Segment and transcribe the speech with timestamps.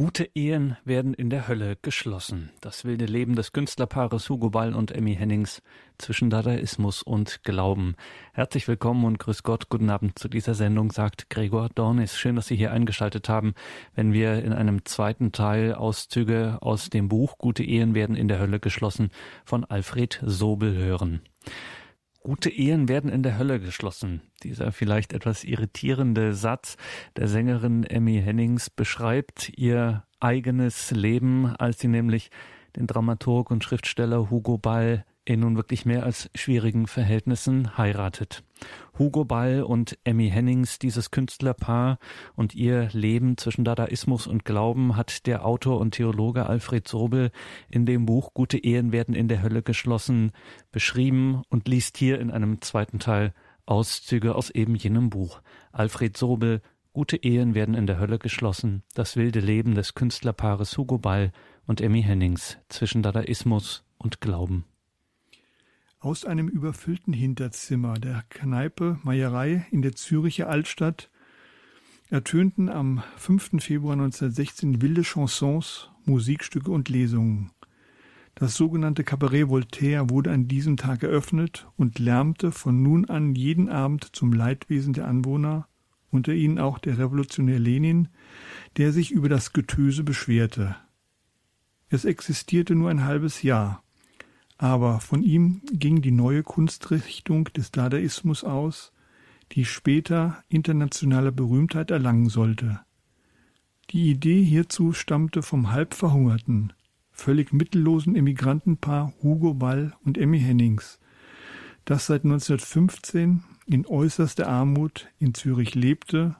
[0.00, 2.48] Gute Ehen werden in der Hölle geschlossen.
[2.62, 5.60] Das wilde Leben des Künstlerpaares Hugo Ball und Emmy Hennings
[5.98, 7.96] zwischen Dadaismus und Glauben.
[8.32, 12.16] Herzlich willkommen und grüß Gott, guten Abend zu dieser Sendung, sagt Gregor Dornis.
[12.16, 13.52] Schön, dass Sie hier eingeschaltet haben,
[13.94, 18.38] wenn wir in einem zweiten Teil Auszüge aus dem Buch Gute Ehen werden in der
[18.38, 19.10] Hölle geschlossen
[19.44, 21.20] von Alfred Sobel hören.
[22.22, 24.20] Gute Ehen werden in der Hölle geschlossen.
[24.42, 26.76] Dieser vielleicht etwas irritierende Satz
[27.16, 32.30] der Sängerin Emmy Hennings beschreibt ihr eigenes Leben, als sie nämlich
[32.76, 38.42] den Dramaturg und Schriftsteller Hugo Ball in nun wirklich mehr als schwierigen Verhältnissen heiratet.
[39.00, 41.98] Hugo Ball und Emmy Hennings, dieses Künstlerpaar
[42.36, 47.30] und ihr Leben zwischen Dadaismus und Glauben hat der Autor und Theologe Alfred Sobel
[47.70, 50.32] in dem Buch Gute Ehen werden in der Hölle geschlossen
[50.70, 53.32] beschrieben und liest hier in einem zweiten Teil
[53.64, 55.40] Auszüge aus eben jenem Buch.
[55.72, 56.60] Alfred Sobel
[56.92, 58.82] Gute Ehen werden in der Hölle geschlossen.
[58.92, 61.32] Das wilde Leben des Künstlerpaares Hugo Ball
[61.66, 64.66] und Emmy Hennings zwischen Dadaismus und Glauben.
[66.02, 71.10] Aus einem überfüllten Hinterzimmer der Kneipe Meierei in der Züricher Altstadt
[72.08, 73.62] ertönten am 5.
[73.62, 77.50] Februar 1916 wilde Chansons, Musikstücke und Lesungen.
[78.34, 83.68] Das sogenannte Cabaret Voltaire wurde an diesem Tag eröffnet und lärmte von nun an jeden
[83.68, 85.68] Abend zum Leidwesen der Anwohner,
[86.10, 88.08] unter ihnen auch der Revolutionär Lenin,
[88.78, 90.76] der sich über das Getöse beschwerte.
[91.90, 93.82] Es existierte nur ein halbes Jahr.
[94.62, 98.92] Aber von ihm ging die neue Kunstrichtung des Dadaismus aus,
[99.52, 102.80] die später internationale Berühmtheit erlangen sollte.
[103.88, 106.74] Die Idee hierzu stammte vom halb verhungerten,
[107.10, 111.00] völlig mittellosen Emigrantenpaar Hugo Ball und Emmy Hennings,
[111.86, 116.36] das seit 1915 in äußerster Armut in Zürich lebte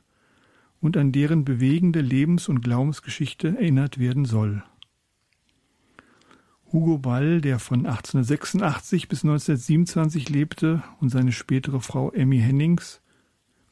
[0.82, 4.62] und an deren bewegende Lebens- und Glaubensgeschichte erinnert werden soll.
[6.72, 13.00] Hugo Ball, der von 1886 bis 1927 lebte, und seine spätere Frau Emmy Hennings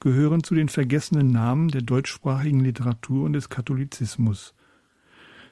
[0.00, 4.54] gehören zu den vergessenen Namen der deutschsprachigen Literatur und des Katholizismus.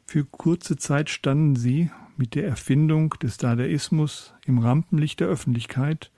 [0.04, 6.10] Für kurze Zeit standen sie mit der Erfindung des Dadaismus im Rampenlicht der Öffentlichkeit,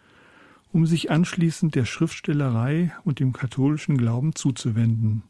[0.72, 5.22] um sich anschließend der Schriftstellerei und dem katholischen Glauben zuzuwenden.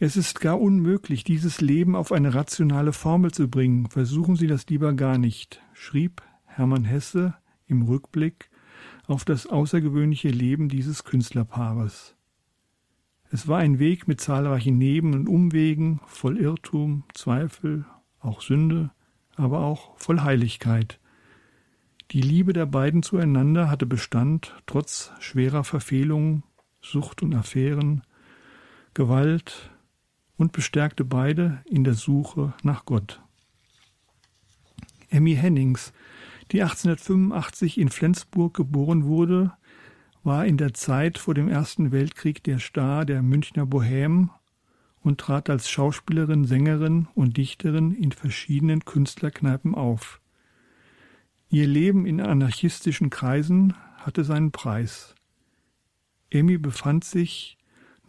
[0.00, 3.88] Es ist gar unmöglich, dieses Leben auf eine rationale Formel zu bringen.
[3.88, 7.34] Versuchen Sie das lieber gar nicht, schrieb Hermann Hesse
[7.66, 8.50] im Rückblick
[9.06, 12.16] auf das außergewöhnliche Leben dieses Künstlerpaares.
[13.30, 17.84] Es war ein Weg mit zahlreichen Neben- und Umwegen, voll Irrtum, Zweifel,
[18.20, 18.90] auch Sünde,
[19.36, 21.00] aber auch voll Heiligkeit.
[22.10, 26.42] Die Liebe der beiden zueinander hatte Bestand, trotz schwerer Verfehlungen,
[26.80, 28.02] Sucht und Affären,
[28.92, 29.73] Gewalt,
[30.44, 33.22] und bestärkte beide in der Suche nach Gott.
[35.08, 35.94] Emmy Hennings,
[36.52, 39.52] die 1885 in Flensburg geboren wurde,
[40.22, 44.28] war in der Zeit vor dem Ersten Weltkrieg der Star der Münchner Bohème
[45.00, 50.20] und trat als Schauspielerin, Sängerin und Dichterin in verschiedenen Künstlerkneipen auf.
[51.48, 55.14] Ihr Leben in anarchistischen Kreisen hatte seinen Preis.
[56.28, 57.56] Emmy befand sich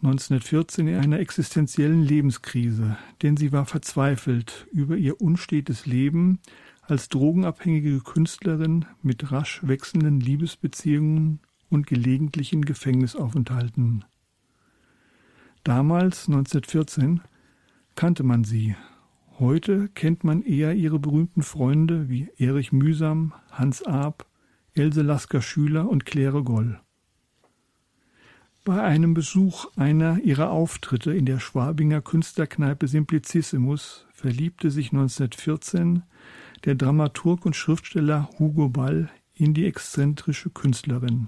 [0.05, 6.39] 1914 in einer existenziellen Lebenskrise, denn sie war verzweifelt über ihr unstetes Leben
[6.83, 11.39] als drogenabhängige Künstlerin mit rasch wechselnden Liebesbeziehungen
[11.71, 14.05] und gelegentlichen Gefängnisaufenthalten.
[15.63, 17.21] Damals, 1914,
[17.95, 18.75] kannte man sie.
[19.39, 24.27] Heute kennt man eher ihre berühmten Freunde wie Erich Mühsam, Hans Arp,
[24.75, 26.79] Else Lasker Schüler und Claire Goll.
[28.65, 36.01] Bei einem Besuch einer ihrer Auftritte in der Schwabinger Künstlerkneipe Simplicissimus verliebte sich 1914
[36.63, 41.27] der Dramaturg und Schriftsteller Hugo Ball in die exzentrische Künstlerin.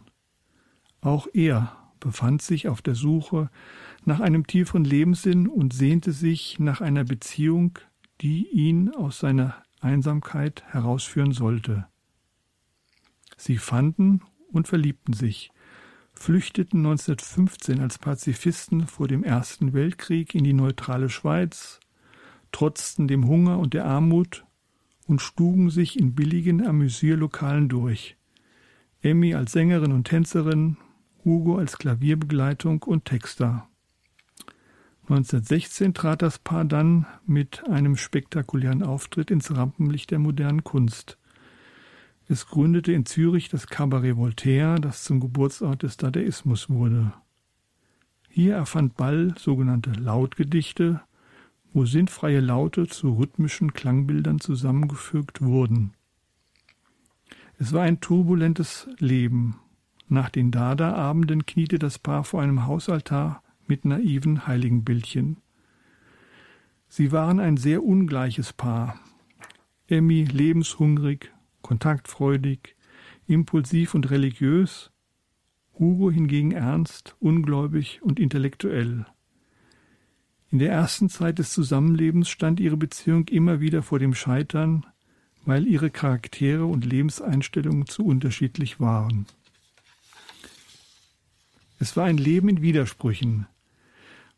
[0.99, 3.51] Auch er befand sich auf der Suche
[4.03, 7.77] nach einem tieferen Lebenssinn und sehnte sich nach einer Beziehung,
[8.19, 11.85] die ihn aus seiner Einsamkeit herausführen sollte.
[13.37, 15.51] Sie fanden und verliebten sich,
[16.17, 21.79] flüchteten 1915 als Pazifisten vor dem Ersten Weltkrieg in die neutrale Schweiz,
[22.51, 24.45] trotzten dem Hunger und der Armut
[25.07, 28.17] und schlugen sich in billigen Amüsierlokalen durch.
[29.01, 30.77] Emmy als Sängerin und Tänzerin,
[31.23, 33.67] Hugo als Klavierbegleitung und Texter.
[35.03, 41.17] 1916 trat das Paar dann mit einem spektakulären Auftritt ins Rampenlicht der modernen Kunst.
[42.29, 47.13] Es gründete in Zürich das Cabaret Voltaire, das zum Geburtsort des Dadaismus wurde.
[48.29, 51.01] Hier erfand Ball sogenannte Lautgedichte,
[51.73, 55.93] wo sinnfreie Laute zu rhythmischen Klangbildern zusammengefügt wurden.
[57.59, 59.59] Es war ein turbulentes Leben.
[60.09, 65.37] Nach den Dada-Abenden kniete das Paar vor einem Hausaltar mit naiven Heiligenbildchen.
[66.89, 68.99] Sie waren ein sehr ungleiches Paar.
[69.87, 71.31] Emmy lebenshungrig,
[71.67, 72.75] kontaktfreudig,
[73.27, 74.91] impulsiv und religiös,
[75.77, 79.05] Hugo hingegen ernst, ungläubig und intellektuell.
[80.49, 84.85] In der ersten Zeit des Zusammenlebens stand ihre Beziehung immer wieder vor dem Scheitern,
[85.45, 89.25] weil ihre Charaktere und Lebenseinstellungen zu unterschiedlich waren.
[91.79, 93.45] Es war ein Leben in Widersprüchen.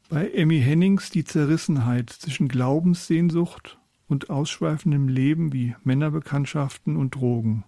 [0.10, 3.79] Bei Emmy Hennings die Zerrissenheit zwischen Glaubenssehnsucht
[4.10, 7.64] und ausschweifendem Leben wie Männerbekanntschaften und Drogen.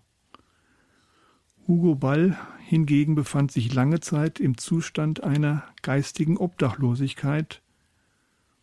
[1.67, 7.61] Hugo Ball hingegen befand sich lange Zeit im Zustand einer geistigen Obdachlosigkeit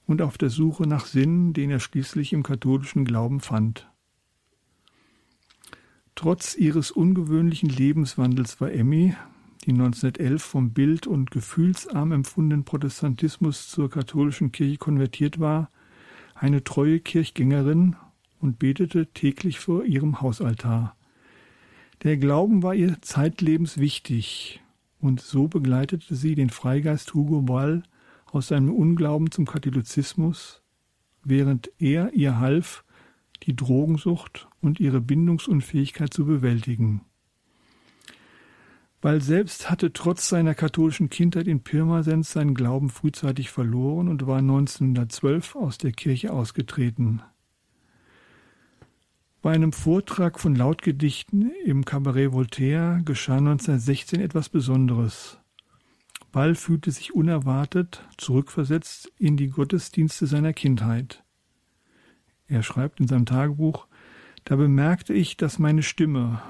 [0.07, 3.89] und auf der Suche nach Sinn, den er schließlich im katholischen Glauben fand.
[6.17, 9.15] Trotz ihres ungewöhnlichen Lebenswandels war Emmy,
[9.65, 15.71] die 1911 vom bild- und gefühlsarm empfundenen Protestantismus zur katholischen Kirche konvertiert war,
[16.41, 17.97] eine treue Kirchgängerin
[18.41, 20.97] und betete täglich vor ihrem Hausaltar.
[22.03, 24.63] Der Glauben war ihr zeitlebens wichtig,
[25.01, 27.83] und so begleitete sie den Freigeist Hugo Ball
[28.27, 30.63] aus seinem Unglauben zum Katholizismus,
[31.25, 32.85] während er ihr half,
[33.45, 37.03] die Drogensucht und ihre Bindungsunfähigkeit zu bewältigen.
[39.01, 44.39] Ball selbst hatte trotz seiner katholischen Kindheit in Pirmasens seinen Glauben frühzeitig verloren und war
[44.39, 47.23] 1912 aus der Kirche ausgetreten.
[49.41, 55.39] Bei einem Vortrag von Lautgedichten im Cabaret Voltaire geschah 1916 etwas Besonderes.
[56.33, 61.23] Ball fühlte sich unerwartet zurückversetzt in die Gottesdienste seiner Kindheit.
[62.49, 63.87] Er schreibt in seinem Tagebuch,
[64.45, 66.43] da bemerkte ich, dass meine Stimme,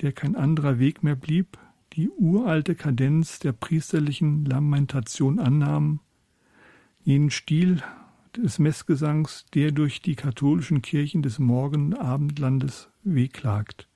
[0.00, 1.58] der kein anderer Weg mehr blieb,
[1.92, 6.00] die uralte Kadenz der priesterlichen Lamentation annahm,
[7.02, 7.82] jenen Stil
[8.36, 13.88] des Messgesangs, der durch die katholischen Kirchen des Morgenabendlandes wehklagt.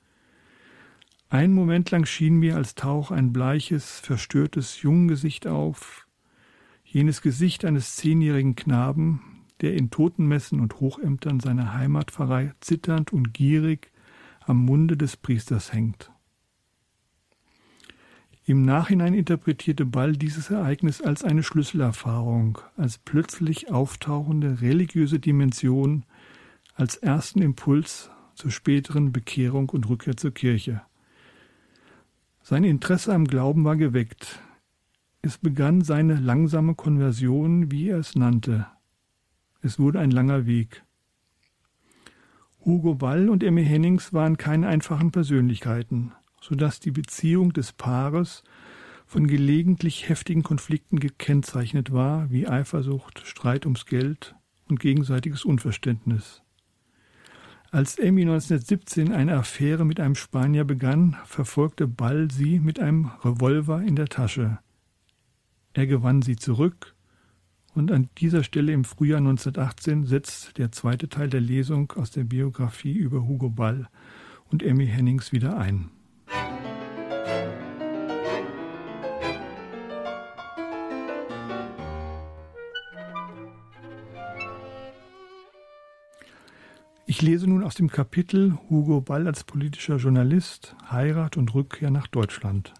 [1.28, 6.06] Ein Moment lang schien mir, als tauch ein bleiches, verstörtes Junggesicht auf,
[6.84, 9.20] jenes Gesicht eines zehnjährigen Knaben,
[9.60, 13.90] der in Totenmessen und Hochämtern seiner Heimatpfarrei zitternd und gierig
[14.40, 16.10] am Munde des Priesters hängt.
[18.46, 26.04] Im Nachhinein interpretierte Ball dieses Ereignis als eine Schlüsselerfahrung, als plötzlich auftauchende religiöse Dimension,
[26.74, 30.82] als ersten Impuls zur späteren Bekehrung und Rückkehr zur Kirche.
[32.42, 34.40] Sein Interesse am Glauben war geweckt.
[35.22, 38.66] Es begann seine langsame Konversion, wie er es nannte.
[39.62, 40.84] Es wurde ein langer Weg.
[42.62, 46.12] Hugo Ball und Emmy Hennings waren keine einfachen Persönlichkeiten
[46.44, 48.44] so dass die Beziehung des Paares
[49.06, 54.34] von gelegentlich heftigen Konflikten gekennzeichnet war, wie Eifersucht, Streit ums Geld
[54.68, 56.42] und gegenseitiges Unverständnis.
[57.70, 63.80] Als Amy 1917 eine Affäre mit einem Spanier begann, verfolgte Ball sie mit einem Revolver
[63.80, 64.58] in der Tasche.
[65.72, 66.94] Er gewann sie zurück,
[67.74, 72.24] und an dieser Stelle im Frühjahr 1918 setzt der zweite Teil der Lesung aus der
[72.24, 73.88] Biografie über Hugo Ball
[74.50, 75.90] und Emmy Hennings wieder ein.
[87.24, 92.74] Lese nun aus dem Kapitel Hugo Ball als politischer Journalist, Heirat und Rückkehr nach Deutschland.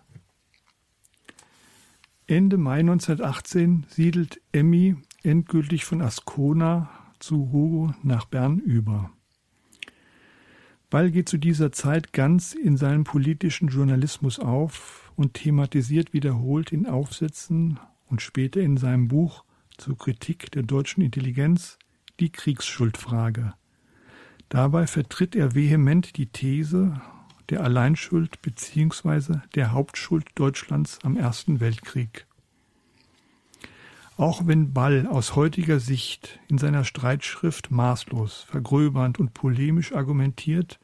[2.26, 9.10] Ende Mai 1918 siedelt Emmy endgültig von Ascona zu Hugo nach Bern über.
[10.90, 16.86] Ball geht zu dieser Zeit ganz in seinem politischen Journalismus auf und thematisiert wiederholt in
[16.86, 19.44] Aufsätzen und später in seinem Buch
[19.78, 21.78] zur Kritik der deutschen Intelligenz
[22.20, 23.54] die Kriegsschuldfrage.
[24.48, 27.00] Dabei vertritt er vehement die These
[27.50, 29.38] der Alleinschuld bzw.
[29.54, 32.26] der Hauptschuld Deutschlands am Ersten Weltkrieg.
[34.16, 40.78] Auch wenn Ball aus heutiger Sicht in seiner Streitschrift maßlos, vergröbernd und polemisch argumentiert,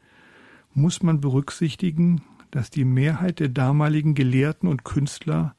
[0.75, 5.55] muss man berücksichtigen, dass die Mehrheit der damaligen Gelehrten und Künstler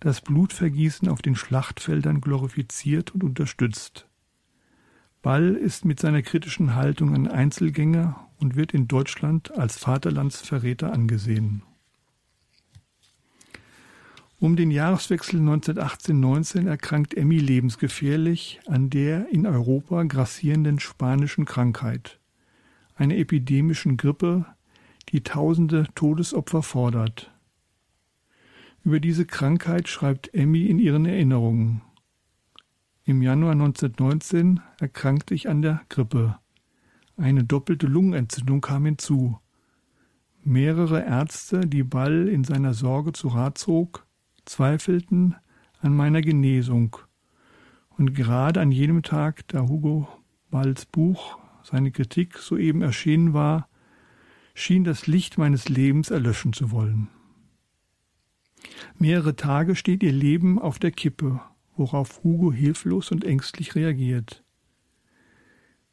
[0.00, 4.06] das Blutvergießen auf den Schlachtfeldern glorifiziert und unterstützt.
[5.22, 11.62] Ball ist mit seiner kritischen Haltung ein Einzelgänger und wird in Deutschland als Vaterlandsverräter angesehen.
[14.38, 22.18] Um den Jahreswechsel 1918-19 erkrankt Emmy lebensgefährlich an der in Europa grassierenden spanischen Krankheit,
[22.94, 24.46] einer epidemischen Grippe,
[25.10, 27.30] die tausende Todesopfer fordert.
[28.82, 31.82] Über diese Krankheit schreibt Emmy in ihren Erinnerungen.
[33.10, 36.38] Im Januar 1919 erkrankte ich an der Grippe.
[37.16, 39.40] Eine doppelte Lungenentzündung kam hinzu.
[40.44, 44.06] Mehrere Ärzte, die Ball in seiner Sorge zu Rat zog,
[44.44, 45.34] zweifelten
[45.80, 46.98] an meiner Genesung.
[47.98, 50.06] Und gerade an jenem Tag, da Hugo
[50.52, 53.68] Balls Buch, seine Kritik soeben erschienen war,
[54.54, 57.08] schien das Licht meines Lebens erlöschen zu wollen.
[58.98, 61.40] Mehrere Tage steht ihr Leben auf der Kippe,
[61.80, 64.44] worauf Hugo hilflos und ängstlich reagiert.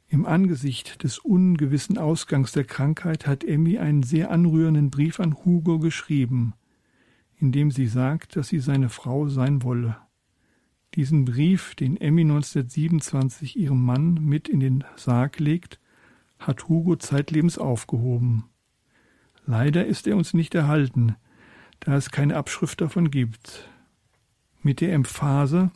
[0.10, 5.80] Im Angesicht des ungewissen Ausgangs der Krankheit hat Emmy einen sehr anrührenden Brief an Hugo
[5.80, 6.54] geschrieben,
[7.40, 9.98] in dem sie sagt, dass sie seine Frau sein wolle.
[10.96, 15.80] Diesen Brief, den Emmy 1927 ihrem Mann mit in den Sarg legt,
[16.38, 18.46] hat Hugo zeitlebens aufgehoben.
[19.46, 21.16] Leider ist er uns nicht erhalten,
[21.80, 23.70] da es keine Abschrift davon gibt.
[24.68, 25.72] Mit der Emphase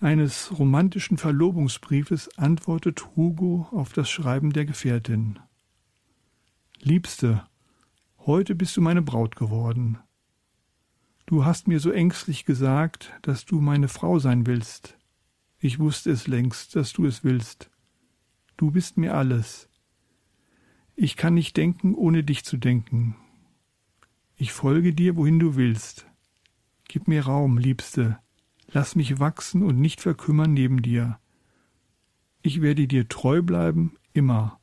[0.00, 5.40] eines romantischen Verlobungsbriefes antwortet Hugo auf das Schreiben der Gefährtin.
[6.80, 7.46] Liebste,
[8.20, 9.98] heute bist du meine Braut geworden.
[11.26, 14.96] Du hast mir so ängstlich gesagt, dass du meine Frau sein willst.
[15.58, 17.70] Ich wusste es längst, dass du es willst.
[18.56, 19.68] Du bist mir alles.
[20.96, 23.16] Ich kann nicht denken, ohne dich zu denken.
[24.34, 26.06] Ich folge dir, wohin du willst.
[26.88, 28.18] Gib mir Raum, Liebste.
[28.72, 31.18] Lass mich wachsen und nicht verkümmern neben dir.
[32.42, 34.60] Ich werde dir treu bleiben, immer.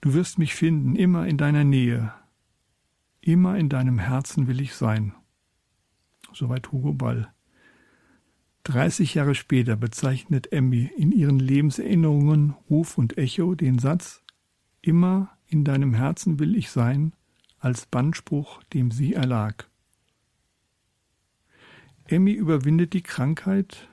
[0.00, 2.12] Du wirst mich finden, immer in deiner Nähe.
[3.20, 5.14] Immer in deinem Herzen will ich sein.
[6.32, 7.32] Soweit Hugo Ball.
[8.64, 14.22] 30 Jahre später bezeichnet Emmy in ihren Lebenserinnerungen Ruf und Echo den Satz
[14.80, 17.12] Immer in deinem Herzen will ich sein,
[17.58, 19.68] als Bannspruch, dem sie erlag.
[22.06, 23.88] Emmy überwindet die Krankheit,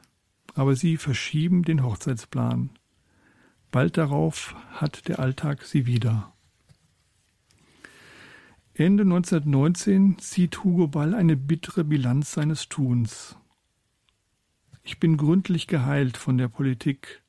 [0.55, 2.71] aber sie verschieben den Hochzeitsplan.
[3.71, 6.33] Bald darauf hat der Alltag sie wieder.
[8.73, 13.35] Ende 1919 zieht Hugo Ball eine bittere Bilanz seines Tuns.
[14.83, 17.21] Ich bin gründlich geheilt von der Politik,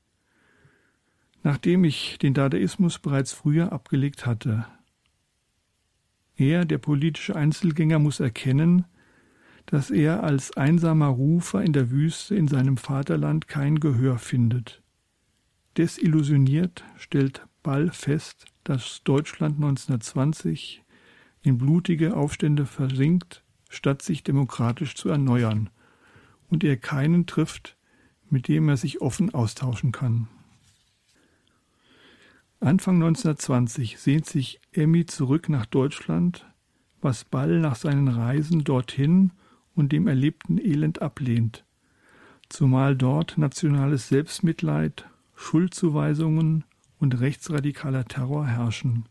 [1.43, 4.65] nachdem ich den Dadaismus bereits früher abgelegt hatte.
[6.37, 8.87] Er, der politische Einzelgänger, muss erkennen,
[9.71, 14.83] dass er als einsamer Rufer in der Wüste in seinem Vaterland kein Gehör findet.
[15.77, 20.83] Desillusioniert stellt Ball fest, dass Deutschland 1920
[21.43, 25.71] in blutige Aufstände versinkt, statt sich demokratisch zu erneuern,
[26.49, 27.77] und er keinen trifft,
[28.29, 30.27] mit dem er sich offen austauschen kann.
[32.59, 36.45] Anfang 1920 sehnt sich Emmy zurück nach Deutschland,
[37.00, 39.31] was Ball nach seinen Reisen dorthin
[39.81, 41.65] und dem erlebten Elend ablehnt,
[42.49, 46.65] zumal dort nationales Selbstmitleid, Schuldzuweisungen
[46.99, 49.07] und rechtsradikaler Terror herrschen.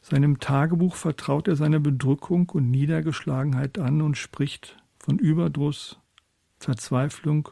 [0.00, 5.98] Seinem Tagebuch vertraut er seine Bedrückung und Niedergeschlagenheit an und spricht von Überdruss,
[6.58, 7.48] Verzweiflung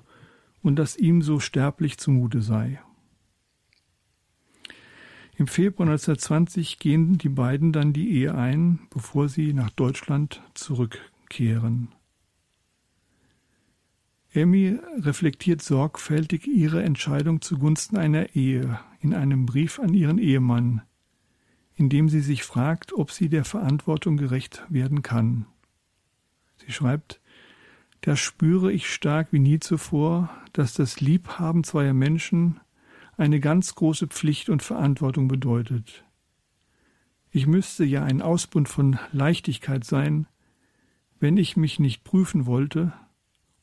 [0.63, 2.81] und dass ihm so sterblich zumute sei.
[5.37, 10.43] Im Februar 1920 gehen die beiden dann die Ehe ein, bevor sie nach Deutschland
[11.31, 11.89] zurückkehren.
[14.33, 20.83] Emmy reflektiert sorgfältig ihre Entscheidung zugunsten einer Ehe in einem Brief an ihren Ehemann,
[21.75, 25.47] indem sie sich fragt, ob sie der Verantwortung gerecht werden kann.
[26.59, 27.21] Sie schreibt,
[28.03, 32.61] da spüre ich stark wie nie zuvor, dass das Liebhaben zweier Menschen
[33.17, 36.05] eine ganz große Pflicht und Verantwortung bedeutet.
[37.33, 40.27] Ich müsste ja ein Ausbund von Leichtigkeit sein,
[41.21, 42.93] wenn ich mich nicht prüfen wollte,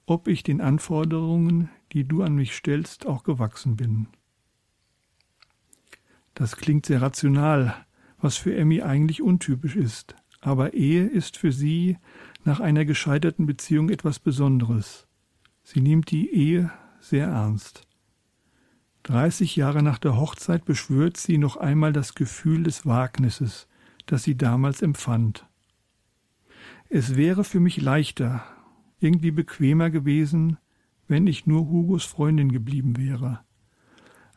[0.05, 4.07] ob ich den Anforderungen, die du an mich stellst, auch gewachsen bin.
[6.33, 7.73] Das klingt sehr rational,
[8.19, 10.15] was für Emmy eigentlich untypisch ist.
[10.39, 11.97] Aber Ehe ist für sie
[12.45, 15.07] nach einer gescheiterten Beziehung etwas Besonderes.
[15.63, 17.87] Sie nimmt die Ehe sehr ernst.
[19.03, 23.67] 30 Jahre nach der Hochzeit beschwört sie noch einmal das Gefühl des Wagnisses,
[24.05, 25.46] das sie damals empfand.
[26.89, 28.43] Es wäre für mich leichter,
[28.99, 30.57] irgendwie bequemer gewesen,
[31.07, 33.41] wenn ich nur Hugos Freundin geblieben wäre.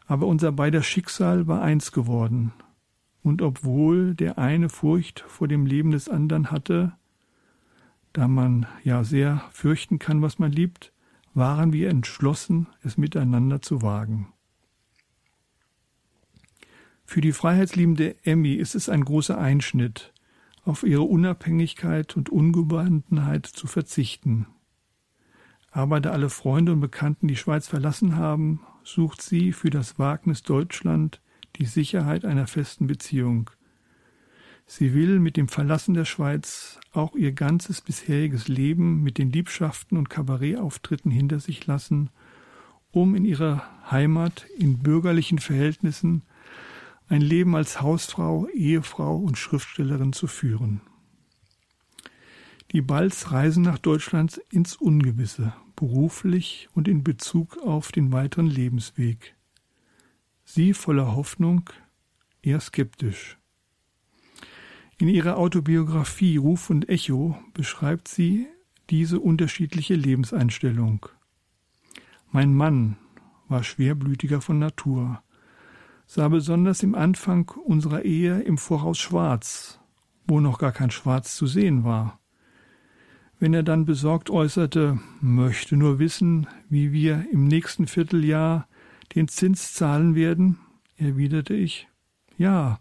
[0.07, 2.52] Aber unser beider Schicksal war eins geworden,
[3.23, 6.92] und obwohl der eine Furcht vor dem Leben des anderen hatte,
[8.12, 10.92] da man ja sehr fürchten kann, was man liebt,
[11.35, 14.33] waren wir entschlossen, es miteinander zu wagen.
[17.04, 20.12] Für die freiheitsliebende Emmy ist es ein großer Einschnitt,
[20.71, 24.47] auf ihre Unabhängigkeit und Ungebundenheit zu verzichten.
[25.73, 30.45] Aber da alle Freunde und Bekannten die Schweiz verlassen haben, sucht sie für das Wagnis
[30.45, 31.21] Deutschland
[31.57, 33.50] die Sicherheit einer festen Beziehung.
[34.65, 39.99] Sie will mit dem Verlassen der Schweiz auch ihr ganzes bisheriges Leben mit den Liebschaften
[39.99, 42.11] und Kabarettauftritten hinter sich lassen,
[42.93, 46.23] um in ihrer Heimat in bürgerlichen Verhältnissen
[47.11, 50.81] ein Leben als Hausfrau, Ehefrau und Schriftstellerin zu führen.
[52.71, 59.35] Die Balz reisen nach Deutschland ins Ungewisse, beruflich und in Bezug auf den weiteren Lebensweg.
[60.45, 61.69] Sie voller Hoffnung,
[62.43, 63.38] er skeptisch.
[64.99, 68.47] In ihrer Autobiografie Ruf und Echo beschreibt sie
[68.88, 71.07] diese unterschiedliche Lebenseinstellung.
[72.31, 72.99] Mein Mann
[73.49, 75.25] war schwerblütiger von Natur,
[76.12, 79.79] sah besonders im Anfang unserer Ehe im Voraus schwarz,
[80.26, 82.19] wo noch gar kein Schwarz zu sehen war.
[83.38, 88.67] Wenn er dann besorgt äußerte, möchte nur wissen, wie wir im nächsten Vierteljahr
[89.14, 90.59] den Zins zahlen werden,
[90.97, 91.87] erwiderte ich,
[92.37, 92.81] ja,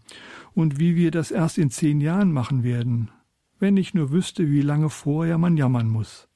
[0.52, 3.12] und wie wir das erst in zehn Jahren machen werden,
[3.60, 6.28] wenn ich nur wüsste, wie lange vorher man jammern muss.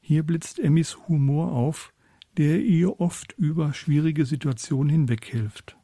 [0.00, 1.91] Hier blitzt Emmys Humor auf,
[2.38, 5.76] der ihr oft über schwierige Situationen hinweghilft.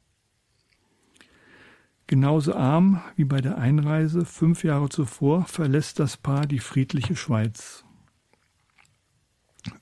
[2.06, 7.84] Genauso arm wie bei der Einreise fünf Jahre zuvor verlässt das Paar die friedliche Schweiz.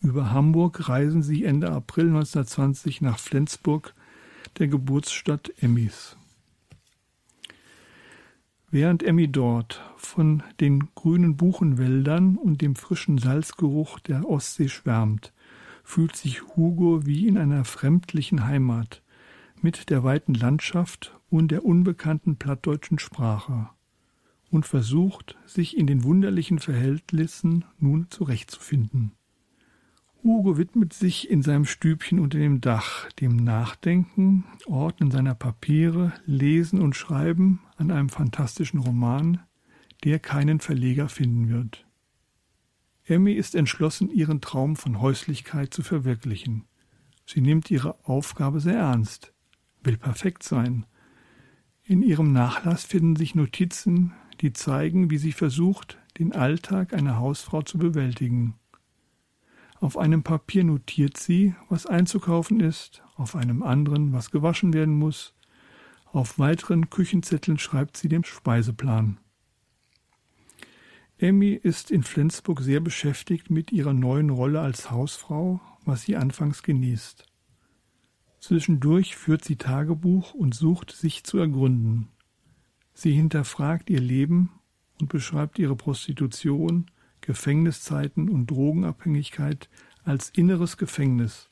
[0.01, 3.95] Über Hamburg reisen sie Ende April 1920 nach Flensburg,
[4.59, 6.17] der Geburtsstadt Emmys.
[8.71, 15.33] Während Emmy dort von den grünen Buchenwäldern und dem frischen Salzgeruch der Ostsee schwärmt,
[15.87, 19.03] fühlt sich Hugo wie in einer fremdlichen Heimat
[19.63, 23.71] mit der weiten Landschaft und der unbekannten plattdeutschen Sprache
[24.51, 29.13] und versucht, sich in den wunderlichen Verhältnissen nun zurechtzufinden.
[30.25, 36.83] Hugo widmet sich in seinem Stübchen unter dem Dach dem Nachdenken, Ordnen seiner Papiere, Lesen
[36.83, 39.39] und Schreiben an einem fantastischen Roman,
[40.03, 41.86] der keinen Verleger finden wird.
[43.07, 46.65] Emmy ist entschlossen, ihren Traum von Häuslichkeit zu verwirklichen.
[47.25, 49.33] Sie nimmt ihre Aufgabe sehr ernst,
[49.83, 50.87] will perfekt sein,
[51.89, 57.63] in ihrem Nachlass finden sich Notizen, die zeigen, wie sie versucht, den Alltag einer Hausfrau
[57.63, 58.55] zu bewältigen.
[59.79, 65.33] Auf einem Papier notiert sie, was einzukaufen ist, auf einem anderen, was gewaschen werden muss,
[66.07, 69.19] auf weiteren Küchenzetteln schreibt sie den Speiseplan.
[71.19, 76.63] Emmy ist in Flensburg sehr beschäftigt mit ihrer neuen Rolle als Hausfrau, was sie anfangs
[76.63, 77.25] genießt.
[78.39, 82.09] Zwischendurch führt sie Tagebuch und sucht, sich zu ergründen.
[82.93, 84.51] Sie hinterfragt ihr Leben
[85.01, 86.91] und beschreibt ihre Prostitution,
[87.23, 89.71] Gefängniszeiten und Drogenabhängigkeit
[90.05, 91.49] als inneres Gefängnis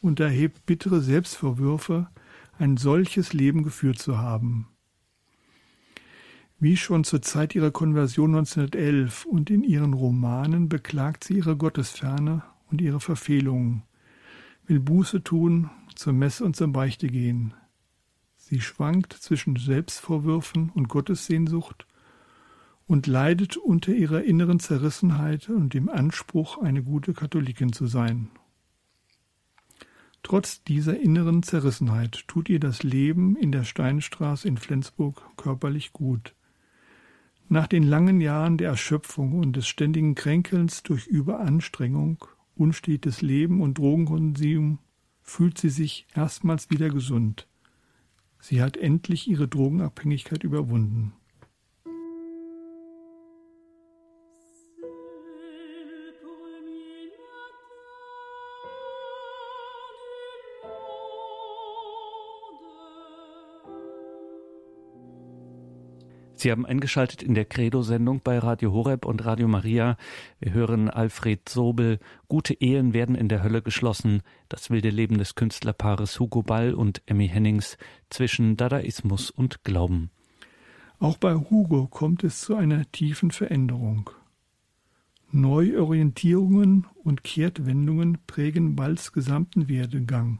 [0.00, 2.08] und erhebt bittere Selbstvorwürfe,
[2.58, 4.68] ein solches Leben geführt zu haben.
[6.60, 12.42] Wie schon zur Zeit ihrer Konversion 1911 und in ihren Romanen beklagt sie ihre Gottesferne
[12.68, 13.84] und ihre Verfehlungen,
[14.66, 17.54] will Buße tun zur Messe und zur Beichte gehen.
[18.36, 21.86] Sie schwankt zwischen Selbstvorwürfen und Gottessehnsucht
[22.88, 28.30] und leidet unter ihrer inneren Zerrissenheit und dem Anspruch, eine gute Katholikin zu sein.
[30.24, 36.34] Trotz dieser inneren Zerrissenheit tut ihr das Leben in der Steinstraße in Flensburg körperlich gut.
[37.50, 42.22] Nach den langen Jahren der Erschöpfung und des ständigen Kränkelns durch Überanstrengung,
[42.54, 44.78] unstetes Leben und Drogenkonsum
[45.22, 47.48] fühlt sie sich erstmals wieder gesund.
[48.38, 51.14] Sie hat endlich ihre Drogenabhängigkeit überwunden.
[66.40, 69.96] Sie haben eingeschaltet in der Credo-Sendung bei Radio Horeb und Radio Maria.
[70.38, 71.98] Wir hören Alfred Sobel.
[72.28, 74.22] Gute Ehen werden in der Hölle geschlossen.
[74.48, 77.76] Das wilde Leben des Künstlerpaares Hugo Ball und Emmy Hennings
[78.08, 80.10] zwischen Dadaismus und Glauben.
[81.00, 84.10] Auch bei Hugo kommt es zu einer tiefen Veränderung.
[85.32, 90.38] Neuorientierungen und Kehrtwendungen prägen Balls gesamten Werdegang.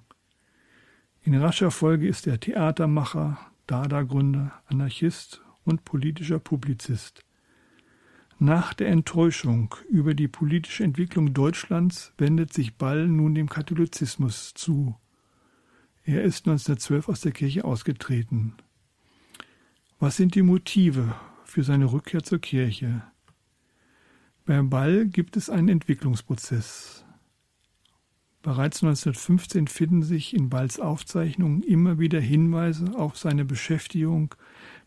[1.24, 7.24] In rascher Folge ist er Theatermacher, Dada-Gründer, Anarchist und politischer Publizist.
[8.40, 14.96] Nach der Enttäuschung über die politische Entwicklung Deutschlands wendet sich Ball nun dem Katholizismus zu.
[16.04, 18.54] Er ist 1912 aus der Kirche ausgetreten.
[19.98, 23.02] Was sind die Motive für seine Rückkehr zur Kirche?
[24.46, 27.04] Beim Ball gibt es einen Entwicklungsprozess.
[28.42, 34.36] Bereits 1915 finden sich in Balls Aufzeichnungen immer wieder Hinweise auf seine Beschäftigung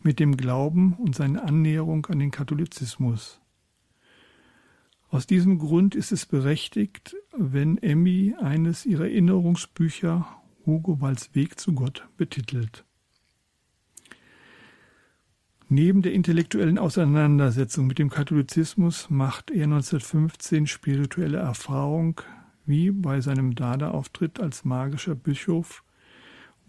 [0.04, 3.40] mit dem Glauben und seine Annäherung an den Katholizismus.
[5.10, 10.26] Aus diesem Grund ist es berechtigt, wenn Emmy eines ihrer Erinnerungsbücher
[10.66, 12.86] Hugo Balls Weg zu Gott betitelt.
[15.68, 22.20] Neben der intellektuellen Auseinandersetzung mit dem Katholizismus macht er 1915 spirituelle Erfahrung,
[22.66, 25.84] wie bei seinem Dada-Auftritt als magischer Bischof,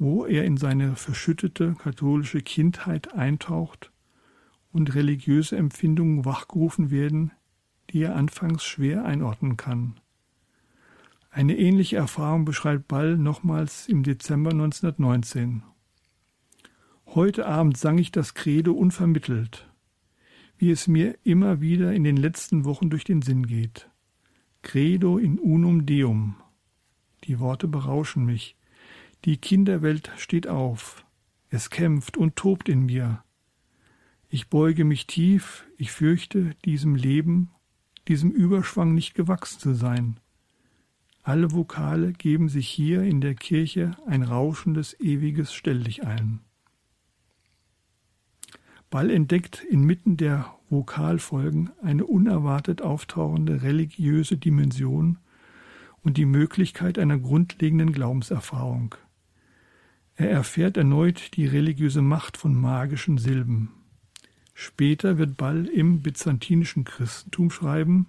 [0.02, 3.92] wo er in seine verschüttete katholische Kindheit eintaucht
[4.72, 7.30] und religiöse Empfindungen wachgerufen werden,
[7.90, 10.00] die er anfangs schwer einordnen kann.
[11.30, 15.62] Eine ähnliche Erfahrung beschreibt Ball nochmals im Dezember 1919.
[17.06, 19.70] Heute Abend sang ich das Credo unvermittelt,
[20.58, 23.88] wie es mir immer wieder in den letzten Wochen durch den Sinn geht.
[24.62, 26.34] Credo in unum deum.
[27.22, 28.56] Die Worte berauschen mich.
[29.24, 31.04] Die Kinderwelt steht auf.
[31.48, 33.22] Es kämpft und tobt in mir.
[34.28, 37.50] Ich beuge mich tief, ich fürchte, diesem Leben
[38.08, 40.18] diesem Überschwang nicht gewachsen zu sein.
[41.22, 46.40] Alle Vokale geben sich hier in der Kirche ein rauschendes, ewiges Stell dich ein.
[48.90, 55.18] Ball entdeckt inmitten der Vokalfolgen eine unerwartet auftauchende religiöse Dimension
[56.02, 58.96] und die Möglichkeit einer grundlegenden Glaubenserfahrung.
[60.22, 63.70] Er erfährt erneut die religiöse Macht von magischen Silben.
[64.54, 68.06] Später wird Ball im byzantinischen Christentum schreiben,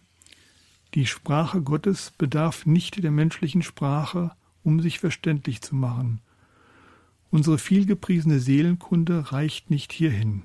[0.93, 6.21] die Sprache Gottes bedarf nicht der menschlichen Sprache, um sich verständlich zu machen.
[7.31, 10.43] Unsere vielgepriesene Seelenkunde reicht nicht hierhin.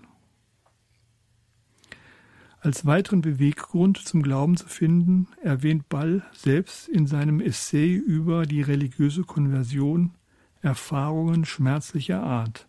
[2.61, 8.63] Als weiteren Beweggrund zum Glauben zu finden, erwähnt Ball selbst in seinem Essay über die
[8.63, 10.15] religiöse Konversion
[10.61, 12.68] Erfahrungen schmerzlicher Art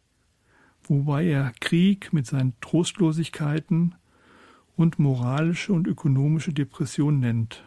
[0.90, 3.96] wobei er Krieg mit seinen Trostlosigkeiten
[4.76, 7.64] und moralische und ökonomische Depression nennt.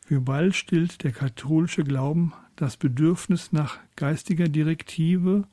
[0.00, 5.46] Für Ball stillt der katholische Glauben das Bedürfnis nach geistiger Direktive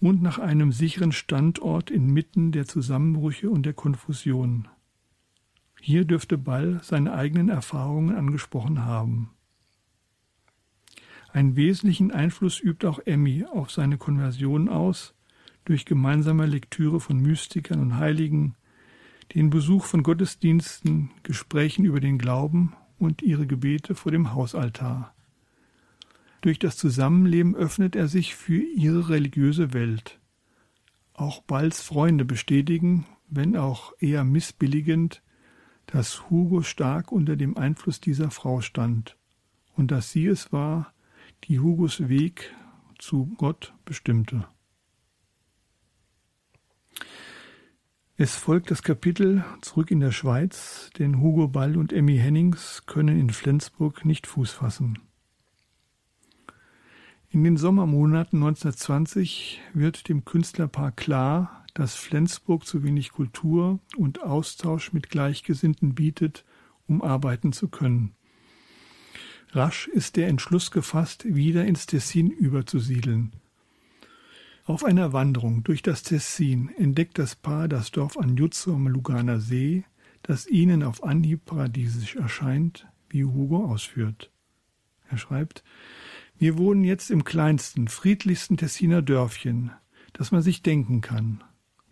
[0.00, 4.68] und nach einem sicheren Standort inmitten der Zusammenbrüche und der Konfusion.
[5.80, 9.30] Hier dürfte Ball seine eigenen Erfahrungen angesprochen haben.
[11.38, 15.14] Einen wesentlichen Einfluss übt auch Emmy auf seine Konversion aus,
[15.64, 18.56] durch gemeinsame Lektüre von Mystikern und Heiligen,
[19.36, 25.14] den Besuch von Gottesdiensten, Gesprächen über den Glauben und ihre Gebete vor dem Hausaltar.
[26.40, 30.18] Durch das Zusammenleben öffnet er sich für ihre religiöse Welt.
[31.14, 35.22] Auch Balls Freunde bestätigen, wenn auch eher missbilligend,
[35.86, 39.16] dass Hugo stark unter dem Einfluss dieser Frau stand
[39.76, 40.92] und dass sie es war,
[41.44, 42.54] die Hugos Weg
[42.98, 44.46] zu Gott bestimmte.
[48.16, 53.16] Es folgt das Kapitel Zurück in der Schweiz, denn Hugo Ball und Emmy Hennings können
[53.16, 54.98] in Flensburg nicht Fuß fassen.
[57.30, 64.92] In den Sommermonaten 1920 wird dem Künstlerpaar klar, dass Flensburg zu wenig Kultur und Austausch
[64.92, 66.44] mit Gleichgesinnten bietet,
[66.88, 68.16] um arbeiten zu können.
[69.50, 73.32] Rasch ist der Entschluss gefasst, wieder ins Tessin überzusiedeln–
[74.68, 79.84] auf einer Wanderung durch das Tessin entdeckt das Paar das Dorf Anjuzzo am Luganer See,
[80.22, 84.30] das ihnen auf Anhieb paradiesisch erscheint, wie Hugo ausführt.
[85.08, 85.64] Er schreibt,
[86.36, 89.70] wir wohnen jetzt im kleinsten, friedlichsten Tessiner Dörfchen,
[90.12, 91.42] das man sich denken kann.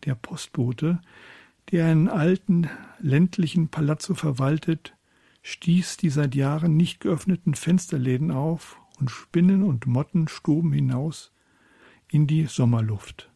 [0.05, 1.01] Der Postbote,
[1.71, 4.95] der einen alten, ländlichen Palazzo verwaltet,
[5.47, 11.33] stieß die seit Jahren nicht geöffneten Fensterläden auf und Spinnen und Motten stoben hinaus
[12.11, 13.31] in die Sommerluft.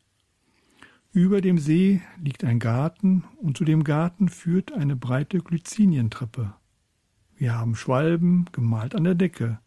[1.13, 6.53] Über dem See liegt ein Garten und zu dem Garten führt eine breite Glycinientreppe.
[7.37, 9.61] Wir haben Schwalben gemalt an der Decke.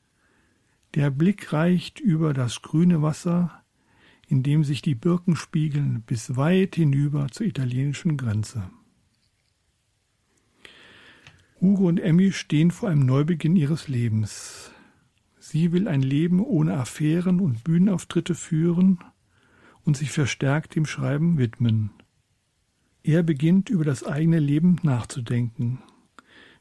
[0.95, 3.63] Der Blick reicht über das grüne Wasser,
[4.27, 8.69] in dem sich die Birken spiegeln, bis weit hinüber zur italienischen Grenze.
[11.63, 14.69] Hugo und Emmy stehen vor einem Neubeginn ihres Lebens.
[15.39, 18.99] Sie will ein Leben ohne Affären und Bühnenauftritte führen
[19.85, 21.91] und sich verstärkt dem Schreiben widmen.
[23.01, 25.79] Er beginnt über das eigene Leben nachzudenken,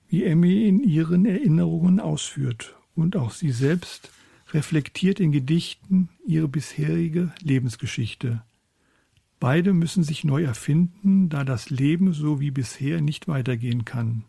[0.07, 4.13] wie Emmy in ihren Erinnerungen ausführt, und auch sie selbst
[4.53, 8.45] reflektiert in Gedichten ihre bisherige Lebensgeschichte.
[9.41, 14.27] Beide müssen sich neu erfinden, da das Leben so wie bisher nicht weitergehen kann.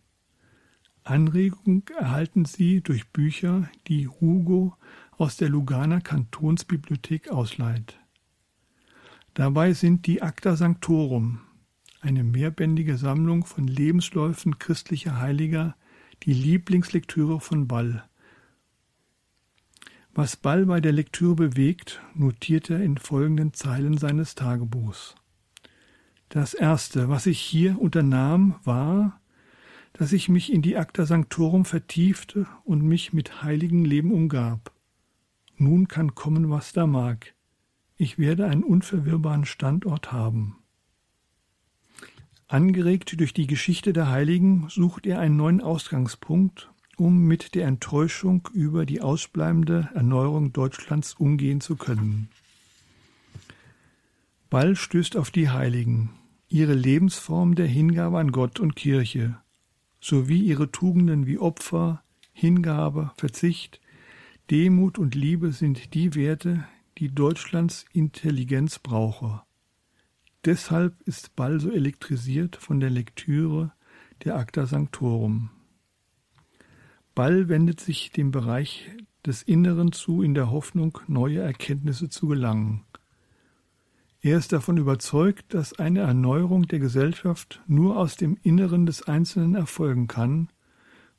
[1.03, 4.77] Anregung erhalten sie durch Bücher, die Hugo
[5.11, 7.99] aus der Luganer Kantonsbibliothek ausleiht.
[9.33, 11.41] Dabei sind die Acta Sanctorum,
[12.01, 15.75] eine mehrbändige Sammlung von Lebensläufen christlicher Heiliger,
[16.23, 18.03] die Lieblingslektüre von Ball.
[20.13, 25.15] Was Ball bei der Lektüre bewegt, notiert er in folgenden Zeilen seines Tagebuchs.
[26.29, 29.19] Das erste, was ich hier unternahm, war,
[29.93, 34.73] dass ich mich in die Acta Sanctorum vertiefte und mich mit heiligen Leben umgab.
[35.55, 37.33] Nun kann kommen, was da mag.
[37.95, 40.57] Ich werde einen unverwirrbaren Standort haben.
[42.47, 48.47] Angeregt durch die Geschichte der Heiligen sucht er einen neuen Ausgangspunkt, um mit der Enttäuschung
[48.53, 52.29] über die ausbleibende Erneuerung Deutschlands umgehen zu können.
[54.49, 56.11] Ball stößt auf die Heiligen,
[56.47, 59.37] ihre Lebensform der Hingabe an Gott und Kirche,
[60.03, 63.79] sowie ihre Tugenden wie Opfer, Hingabe, Verzicht,
[64.51, 66.65] Demut und Liebe sind die Werte,
[66.97, 69.43] die Deutschlands Intelligenz brauche.
[70.43, 73.71] Deshalb ist Ball so elektrisiert von der Lektüre
[74.25, 75.51] der Acta Sanctorum.
[77.15, 78.91] Ball wendet sich dem Bereich
[79.25, 82.83] des Inneren zu in der Hoffnung, neue Erkenntnisse zu gelangen.
[84.25, 89.53] Er ist davon überzeugt, dass eine Erneuerung der Gesellschaft nur aus dem Inneren des Einzelnen
[89.53, 90.47] erfolgen kann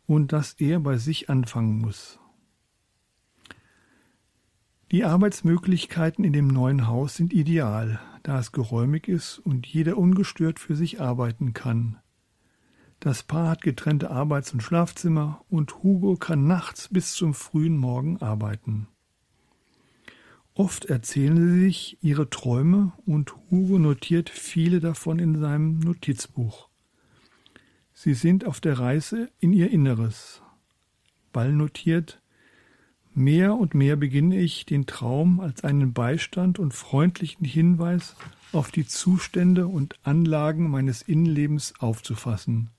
[0.06, 2.18] und dass er bei sich anfangen muss.
[4.90, 10.58] Die Arbeitsmöglichkeiten in dem neuen Haus sind ideal, da es geräumig ist und jeder ungestört
[10.58, 11.98] für sich arbeiten kann.
[13.00, 18.22] Das Paar hat getrennte Arbeits- und Schlafzimmer und Hugo kann nachts bis zum frühen Morgen
[18.22, 18.88] arbeiten.
[20.56, 26.68] Oft erzählen sie sich ihre Träume und Hugo notiert viele davon in seinem Notizbuch.
[27.92, 30.42] Sie sind auf der Reise in ihr Inneres.
[31.32, 32.22] Ball notiert,
[33.14, 38.14] mehr und mehr beginne ich den Traum als einen Beistand und freundlichen Hinweis
[38.52, 42.70] auf die Zustände und Anlagen meines Innenlebens aufzufassen.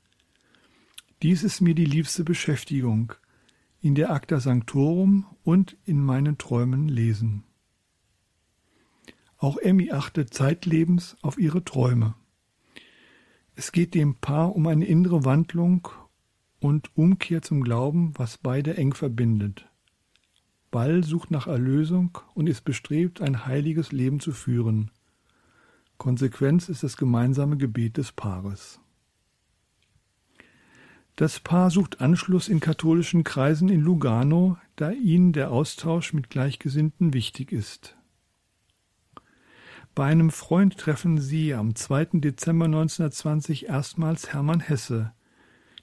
[1.22, 3.12] Dies ist mir die liebste Beschäftigung,
[3.82, 7.44] in der Acta Sanctorum und in meinen Träumen lesen.
[9.46, 12.16] Auch Emmy achtet zeitlebens auf ihre Träume.
[13.54, 15.88] Es geht dem Paar um eine innere Wandlung
[16.60, 19.70] und Umkehr zum Glauben, was beide eng verbindet.
[20.72, 24.90] Ball sucht nach Erlösung und ist bestrebt, ein heiliges Leben zu führen.
[26.00, 28.80] Konsequenz ist das gemeinsame Gebet des Paares.
[31.18, 37.14] Das Paar sucht Anschluss in katholischen Kreisen in Lugano, da ihnen der Austausch mit Gleichgesinnten
[37.14, 37.96] wichtig ist.
[39.96, 42.20] Bei einem Freund treffen sie am 2.
[42.20, 45.14] Dezember 1920 erstmals Hermann Hesse,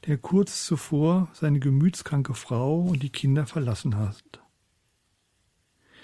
[0.06, 4.22] der kurz zuvor seine gemütskranke Frau und die Kinder verlassen hat.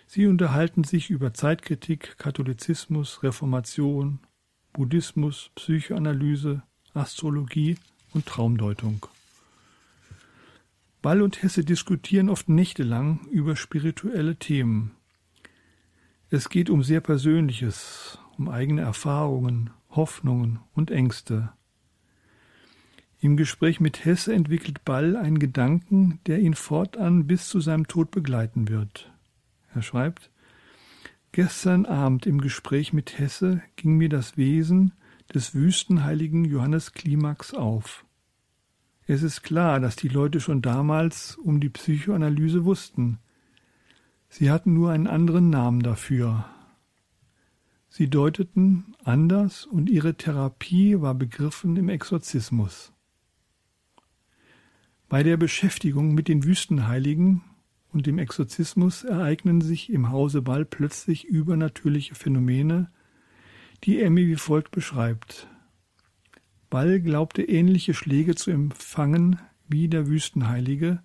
[0.07, 4.21] Sie unterhalten sich über Zeitkritik, Katholizismus, Reformation,
[4.73, 6.62] Buddhismus, Psychoanalyse,
[6.94, 7.77] Astrologie
[8.14, 9.05] und Traumdeutung.
[11.03, 14.92] Ball und Hesse diskutieren oft nächtelang über spirituelle Themen.
[16.31, 21.53] Es geht um sehr Persönliches, um eigene Erfahrungen, Hoffnungen und Ängste.
[23.19, 28.11] Im Gespräch mit Hesse entwickelt Ball einen Gedanken, der ihn fortan bis zu seinem Tod
[28.11, 29.11] begleiten wird.
[29.75, 30.31] Er schreibt
[31.33, 34.93] Gestern Abend im Gespräch mit Hesse ging mir das Wesen
[35.33, 38.05] des wüstenheiligen Johannes Klimax auf.
[39.07, 43.19] Es ist klar, dass die Leute schon damals um die Psychoanalyse wussten,
[44.29, 46.45] Sie hatten nur einen anderen Namen dafür.
[47.88, 52.93] Sie deuteten anders und ihre Therapie war begriffen im Exorzismus.
[55.09, 57.43] Bei der Beschäftigung mit den Wüstenheiligen
[57.93, 62.91] und dem Exorzismus ereignen sich im Hause Ball plötzlich übernatürliche Phänomene,
[63.85, 65.49] die Emmy wie folgt beschreibt.
[66.69, 71.03] Ball glaubte ähnliche Schläge zu empfangen wie der Wüstenheilige,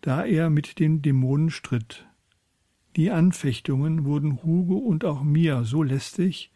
[0.00, 2.07] da er mit den Dämonen stritt.
[2.96, 6.52] Die Anfechtungen wurden Hugo und auch mir so lästig,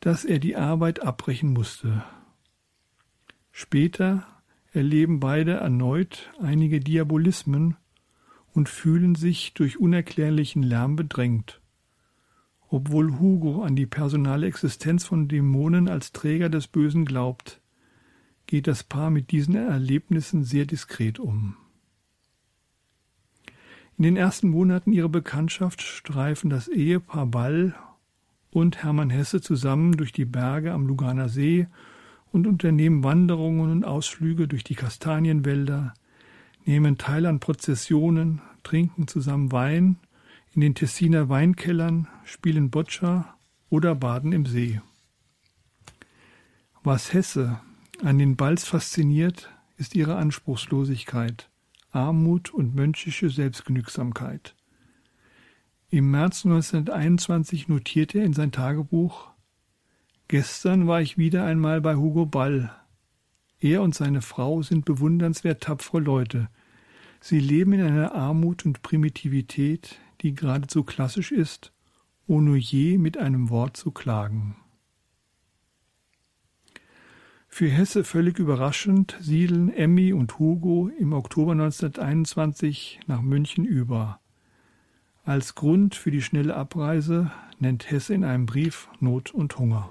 [0.00, 2.04] dass er die Arbeit abbrechen musste.
[3.50, 4.26] Später
[4.72, 7.76] erleben beide erneut einige Diabolismen
[8.52, 11.60] und fühlen sich durch unerklärlichen Lärm bedrängt.
[12.70, 17.60] obwohl Hugo an die personale Existenz von Dämonen als Träger des Bösen glaubt,
[18.46, 21.56] geht das Paar mit diesen Erlebnissen sehr diskret um.
[24.00, 27.74] In den ersten Monaten ihrer Bekanntschaft streifen das Ehepaar Ball
[28.50, 31.66] und Hermann Hesse zusammen durch die Berge am Luganer See
[32.32, 35.92] und unternehmen Wanderungen und Ausflüge durch die Kastanienwälder,
[36.64, 39.98] nehmen teil an Prozessionen, trinken zusammen Wein
[40.54, 43.34] in den Tessiner Weinkellern, spielen Boccia
[43.68, 44.80] oder baden im See.
[46.82, 47.60] Was Hesse
[48.02, 51.49] an den Balls fasziniert, ist ihre Anspruchslosigkeit,
[51.90, 54.54] Armut und mönchische Selbstgenügsamkeit.
[55.88, 59.30] Im März 1921 notierte er in sein Tagebuch
[60.28, 62.72] Gestern war ich wieder einmal bei Hugo Ball.
[63.58, 66.48] Er und seine Frau sind bewundernswert tapfere Leute.
[67.20, 71.72] Sie leben in einer Armut und Primitivität, die geradezu klassisch ist,
[72.28, 74.54] ohne je mit einem Wort zu klagen.
[77.52, 84.20] Für Hesse völlig überraschend siedeln Emmy und Hugo im Oktober 1921 nach München über.
[85.24, 89.90] Als Grund für die schnelle Abreise nennt Hesse in einem Brief Not und Hunger.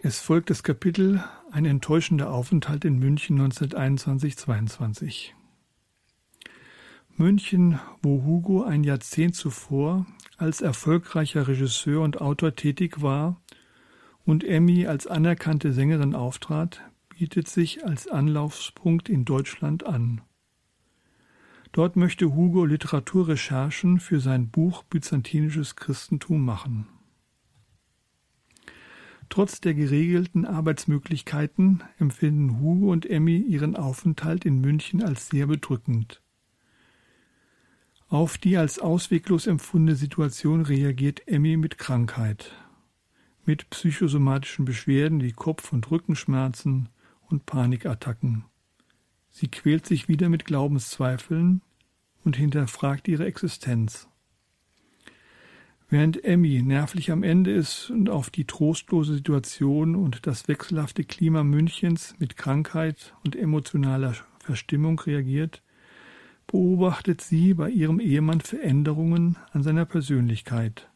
[0.00, 5.30] Es folgt das Kapitel Ein enttäuschender Aufenthalt in München 1921-22.
[7.16, 10.06] München, wo Hugo ein Jahrzehnt zuvor
[10.36, 13.42] als erfolgreicher Regisseur und Autor tätig war
[14.24, 20.20] und Emmy als anerkannte Sängerin auftrat, bietet sich als Anlaufspunkt in Deutschland an.
[21.72, 26.86] Dort möchte Hugo Literaturrecherchen für sein Buch Byzantinisches Christentum machen.
[29.28, 36.22] Trotz der geregelten Arbeitsmöglichkeiten empfinden Hugo und Emmy ihren Aufenthalt in München als sehr bedrückend.
[38.08, 42.52] Auf die als ausweglos empfundene Situation reagiert Emmy mit Krankheit,
[43.44, 46.88] mit psychosomatischen Beschwerden wie Kopf- und Rückenschmerzen
[47.28, 48.46] und Panikattacken.
[49.30, 51.60] Sie quält sich wieder mit Glaubenszweifeln
[52.24, 54.07] und hinterfragt ihre Existenz.
[55.90, 61.42] Während Emmy nervlich am Ende ist und auf die trostlose Situation und das wechselhafte Klima
[61.44, 65.62] Münchens mit Krankheit und emotionaler Verstimmung reagiert,
[66.46, 70.90] beobachtet sie bei ihrem Ehemann Veränderungen an seiner Persönlichkeit.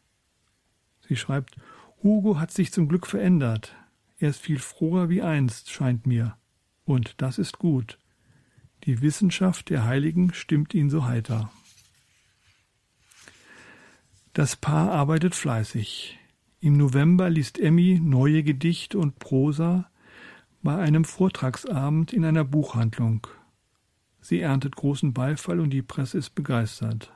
[1.07, 1.55] Sie schreibt,
[2.03, 3.75] Hugo hat sich zum Glück verändert.
[4.19, 6.37] Er ist viel froher wie einst, scheint mir.
[6.85, 7.97] Und das ist gut.
[8.83, 11.51] Die Wissenschaft der Heiligen stimmt ihn so heiter.
[14.33, 16.17] Das Paar arbeitet fleißig.
[16.59, 19.91] Im November liest Emmy neue Gedichte und Prosa
[20.63, 23.27] bei einem Vortragsabend in einer Buchhandlung.
[24.21, 27.13] Sie erntet großen Beifall und die Presse ist begeistert.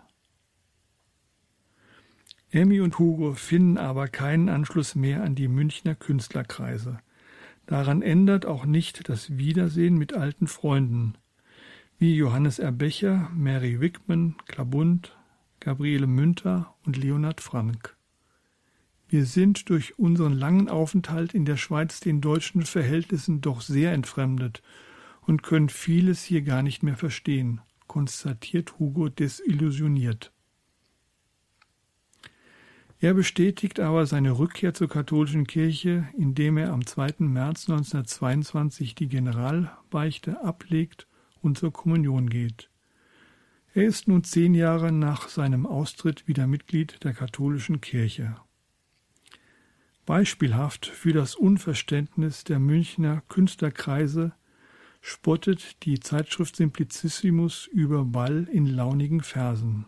[2.51, 6.99] Emmy und Hugo finden aber keinen Anschluss mehr an die Münchner Künstlerkreise.
[7.65, 11.15] Daran ändert auch nicht das Wiedersehen mit alten Freunden,
[11.97, 15.16] wie Johannes Erbecher, Mary Wickman, Klabund,
[15.67, 17.97] Gabriele Münter und Leonhard Frank.
[19.09, 24.63] Wir sind durch unseren langen Aufenthalt in der Schweiz den deutschen Verhältnissen doch sehr entfremdet
[25.23, 30.31] und können vieles hier gar nicht mehr verstehen, konstatiert Hugo desillusioniert.
[33.01, 37.15] Er bestätigt aber seine Rückkehr zur katholischen Kirche, indem er am 2.
[37.25, 41.09] März 1922 die Generalbeichte ablegt
[41.41, 42.69] und zur Kommunion geht.
[43.77, 48.35] Er ist nun zehn Jahre nach seinem Austritt wieder Mitglied der katholischen Kirche.
[50.03, 54.33] Beispielhaft für das Unverständnis der Münchner Künstlerkreise
[54.99, 59.85] spottet die Zeitschrift Simplicissimus über Ball in launigen Versen.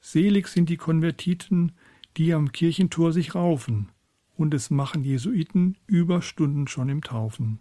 [0.00, 1.70] Selig sind die Konvertiten,
[2.16, 3.90] die am Kirchentor sich raufen,
[4.34, 7.60] und es machen Jesuiten Überstunden schon im Taufen.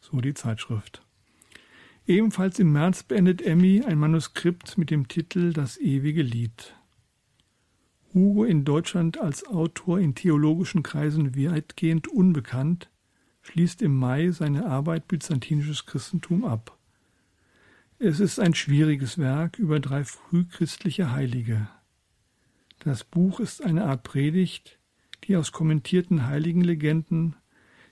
[0.00, 1.02] So die Zeitschrift.
[2.08, 6.74] Ebenfalls im März beendet Emmy ein Manuskript mit dem Titel Das ewige Lied.
[8.14, 12.88] Hugo in Deutschland als Autor in theologischen Kreisen weitgehend unbekannt,
[13.42, 16.78] schließt im Mai seine Arbeit Byzantinisches Christentum ab.
[17.98, 21.68] Es ist ein schwieriges Werk über drei frühchristliche Heilige.
[22.78, 24.78] Das Buch ist eine Art Predigt,
[25.24, 27.36] die aus kommentierten Heiligenlegenden,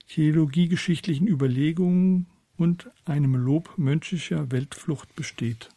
[0.07, 2.25] theologiegeschichtlichen Überlegungen
[2.57, 5.69] und einem Lob mönchischer Weltflucht besteht.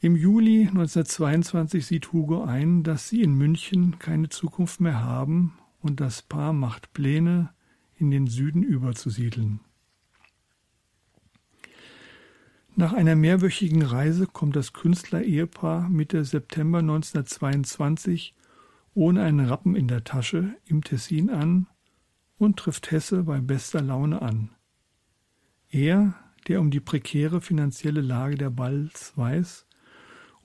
[0.00, 6.00] Im Juli 1922 sieht Hugo ein, dass sie in München keine Zukunft mehr haben und
[6.00, 7.50] das Paar macht Pläne,
[7.98, 9.60] in den Süden überzusiedeln.
[12.74, 18.34] Nach einer mehrwöchigen Reise kommt das Künstler-Ehepaar Mitte September 1922
[18.94, 21.68] ohne einen Rappen in der Tasche im Tessin an
[22.42, 24.50] und trifft Hesse bei bester Laune an.
[25.70, 26.14] Er,
[26.48, 29.66] der um die prekäre finanzielle Lage der Balls weiß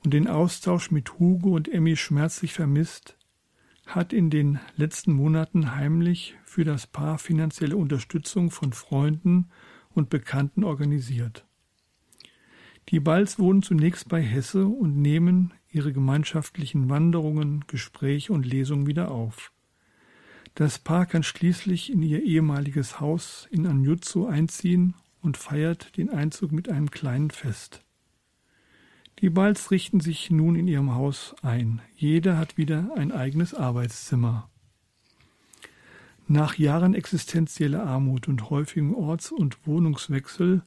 [0.03, 3.17] und den Austausch mit Hugo und Emmy schmerzlich vermisst,
[3.87, 9.49] hat in den letzten Monaten heimlich für das Paar finanzielle Unterstützung von Freunden
[9.89, 11.45] und Bekannten organisiert.
[12.89, 19.09] Die Balls wohnen zunächst bei Hesse und nehmen ihre gemeinschaftlichen Wanderungen, Gespräche und Lesungen wieder
[19.09, 19.51] auf.
[20.57, 26.51] Das Paar kann schließlich in ihr ehemaliges Haus in Anjutsu einziehen und feiert den Einzug
[26.51, 27.83] mit einem kleinen Fest.
[29.19, 31.83] Die Balls richten sich nun in ihrem Haus ein.
[31.95, 34.49] Jeder hat wieder ein eigenes Arbeitszimmer.
[36.27, 40.63] Nach Jahren existenzieller Armut und häufigem Orts- und Wohnungswechsel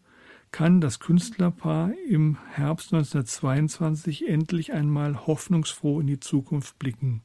[0.53, 7.25] kann das Künstlerpaar im Herbst 1922 endlich einmal hoffnungsfroh in die Zukunft blicken.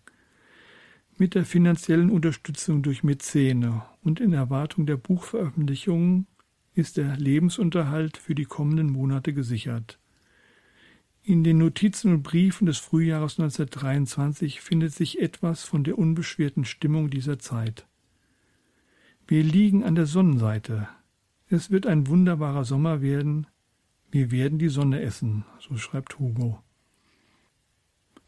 [1.18, 6.28] Mit der finanziellen Unterstützung durch Mäzene und in Erwartung der Buchveröffentlichungen
[6.74, 9.97] ist der Lebensunterhalt für die kommenden Monate gesichert.
[11.24, 17.09] In den Notizen und Briefen des Frühjahres 1923 findet sich etwas von der unbeschwerten Stimmung
[17.09, 17.88] dieser Zeit.
[19.26, 20.89] Wir liegen an der Sonnenseite.
[21.47, 23.47] Es wird ein wunderbarer Sommer werden.
[24.11, 26.61] Wir werden die Sonne essen, so schreibt Hugo.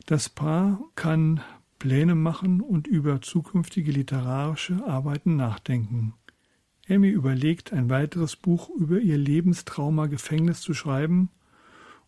[0.06, 1.42] Das Paar kann
[1.80, 6.14] Pläne machen und über zukünftige literarische Arbeiten nachdenken.
[6.88, 11.30] Emmy überlegt, ein weiteres Buch über ihr Lebenstrauma Gefängnis zu schreiben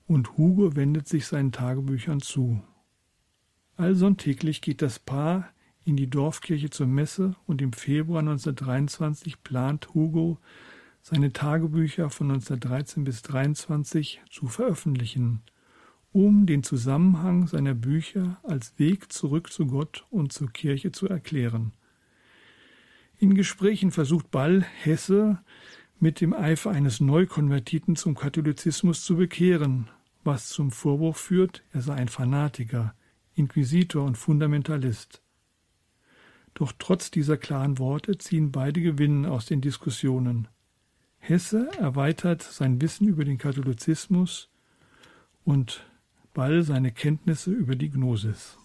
[0.07, 2.61] und Hugo wendet sich seinen Tagebüchern zu.
[3.76, 5.49] Allsonntäglich geht das Paar
[5.86, 10.39] in die Dorfkirche zur Messe und im Februar 1923 plant Hugo,
[11.01, 15.41] seine Tagebücher von 1913 bis 1923 zu veröffentlichen,
[16.12, 21.74] um den Zusammenhang seiner Bücher als Weg zurück zu Gott und zur Kirche zu erklären.
[23.20, 25.39] In Gesprächen versucht Ball Hesse
[25.99, 29.89] mit dem Eifer eines Neukonvertiten zum Katholizismus zu bekehren,
[30.24, 32.95] was zum Vorwurf führt, er sei ein Fanatiker,
[33.36, 35.22] Inquisitor und Fundamentalist.
[36.53, 40.47] Doch trotz dieser klaren Worte ziehen beide Gewinnen aus den Diskussionen.
[41.18, 44.49] Hesse erweitert sein Wissen über den Katholizismus
[45.43, 45.86] und
[46.40, 48.58] Ball seine Kenntnisse über die Gnosis.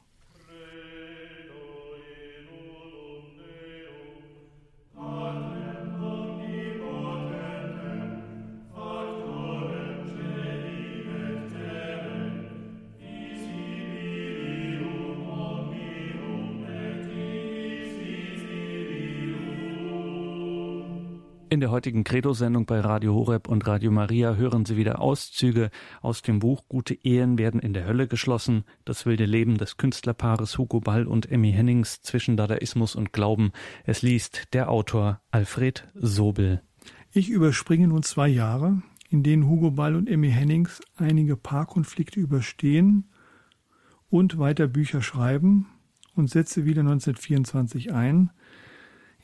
[21.64, 25.70] Der heutigen Credo-Sendung bei Radio Horeb und Radio Maria hören Sie wieder Auszüge
[26.02, 30.58] aus dem Buch Gute Ehen werden in der Hölle geschlossen, das wilde Leben des Künstlerpaares
[30.58, 33.52] Hugo Ball und Emmy Hennings zwischen Dadaismus und Glauben.
[33.84, 36.60] Es liest der Autor Alfred Sobel.
[37.12, 43.08] Ich überspringe nun zwei Jahre, in denen Hugo Ball und Emmy Hennings einige Paarkonflikte überstehen
[44.10, 45.68] und weiter Bücher schreiben
[46.14, 48.32] und setze wieder 1924 ein–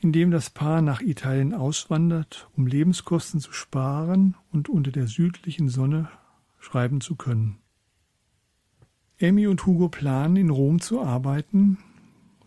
[0.01, 5.69] in dem das Paar nach Italien auswandert, um Lebenskosten zu sparen und unter der südlichen
[5.69, 6.09] Sonne
[6.59, 7.57] schreiben zu können.
[9.19, 11.77] Emmy und Hugo planen, in Rom zu arbeiten,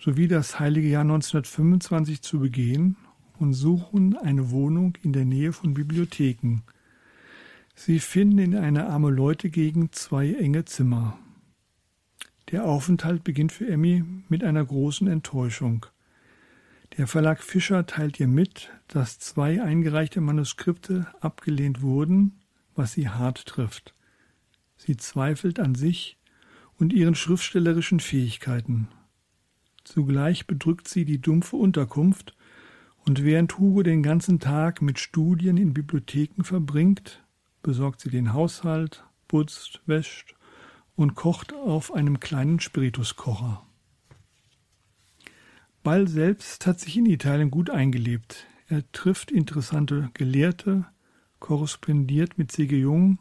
[0.01, 2.97] sowie das heilige Jahr 1925 zu begehen
[3.39, 6.63] und suchen eine Wohnung in der Nähe von Bibliotheken.
[7.77, 11.19] Sie finden in einer arme Leute-Gegend zwei enge Zimmer.
[12.51, 15.87] Der Aufenthalt beginnt für Emmy mit einer großen Enttäuschung.
[16.97, 22.41] Der Verlag Fischer teilt ihr mit, dass zwei eingereichte Manuskripte abgelehnt wurden,
[22.77, 23.95] was sie hart trifft.
[24.77, 26.19] Sie zweifelt an sich
[26.79, 28.87] und ihren schriftstellerischen Fähigkeiten.
[29.83, 32.37] Zugleich bedrückt sie die dumpfe Unterkunft,
[33.07, 37.23] und während Hugo den ganzen Tag mit Studien in Bibliotheken verbringt,
[37.63, 40.37] besorgt sie den Haushalt, putzt, wäscht
[40.95, 43.67] und kocht auf einem kleinen Spirituskocher.
[45.85, 48.47] Ball selbst hat sich in Italien gut eingelebt.
[48.69, 50.87] Er trifft interessante Gelehrte,
[51.41, 52.75] korrespondiert mit C.G.
[52.79, 53.19] Jung,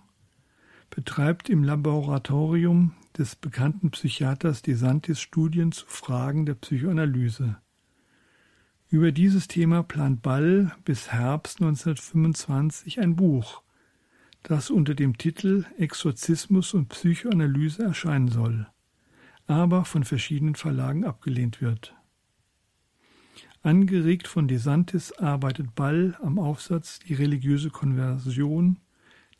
[0.90, 7.58] betreibt im Laboratorium des bekannten Psychiaters DeSantis Studien zu Fragen der Psychoanalyse.
[8.90, 13.62] Über dieses Thema plant Ball bis Herbst 1925 ein Buch,
[14.42, 18.68] das unter dem Titel Exorzismus und Psychoanalyse erscheinen soll,
[19.48, 21.94] aber von verschiedenen Verlagen abgelehnt wird.
[23.66, 28.78] Angeregt von DeSantis arbeitet Ball am Aufsatz Die religiöse Konversion,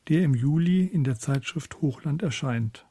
[0.08, 2.88] der im Juli in der Zeitschrift Hochland erscheint.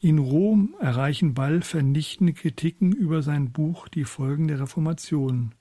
[0.00, 5.54] In Rom erreichen Ball vernichtende Kritiken über sein Buch Die Folgen der Reformation,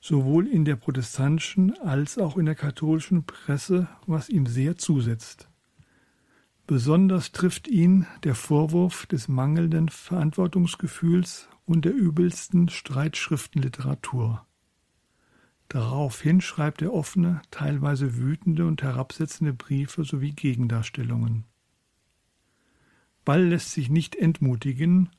[0.00, 5.50] sowohl in der protestantischen als auch in der katholischen Presse, was ihm sehr zusetzt.
[6.66, 14.44] Besonders trifft ihn der Vorwurf des mangelnden Verantwortungsgefühls und der übelsten Streitschriftenliteratur.
[15.68, 21.44] Daraufhin schreibt er offene, teilweise wütende und herabsetzende Briefe sowie Gegendarstellungen.
[23.24, 25.10] Ball lässt sich nicht entmutigen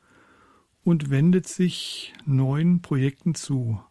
[0.84, 3.82] und wendet sich neuen Projekten zu.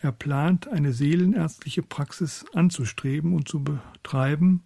[0.00, 4.64] Er plant, eine seelenärztliche Praxis anzustreben und zu betreiben,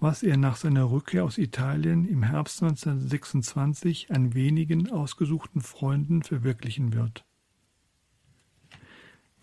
[0.00, 6.92] was er nach seiner Rückkehr aus Italien im Herbst 1926 an wenigen ausgesuchten Freunden verwirklichen
[6.92, 7.24] wird.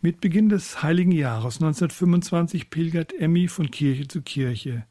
[0.01, 4.85] Mit Beginn des Heiligen Jahres 1925 pilgert Emmy von Kirche zu Kirche,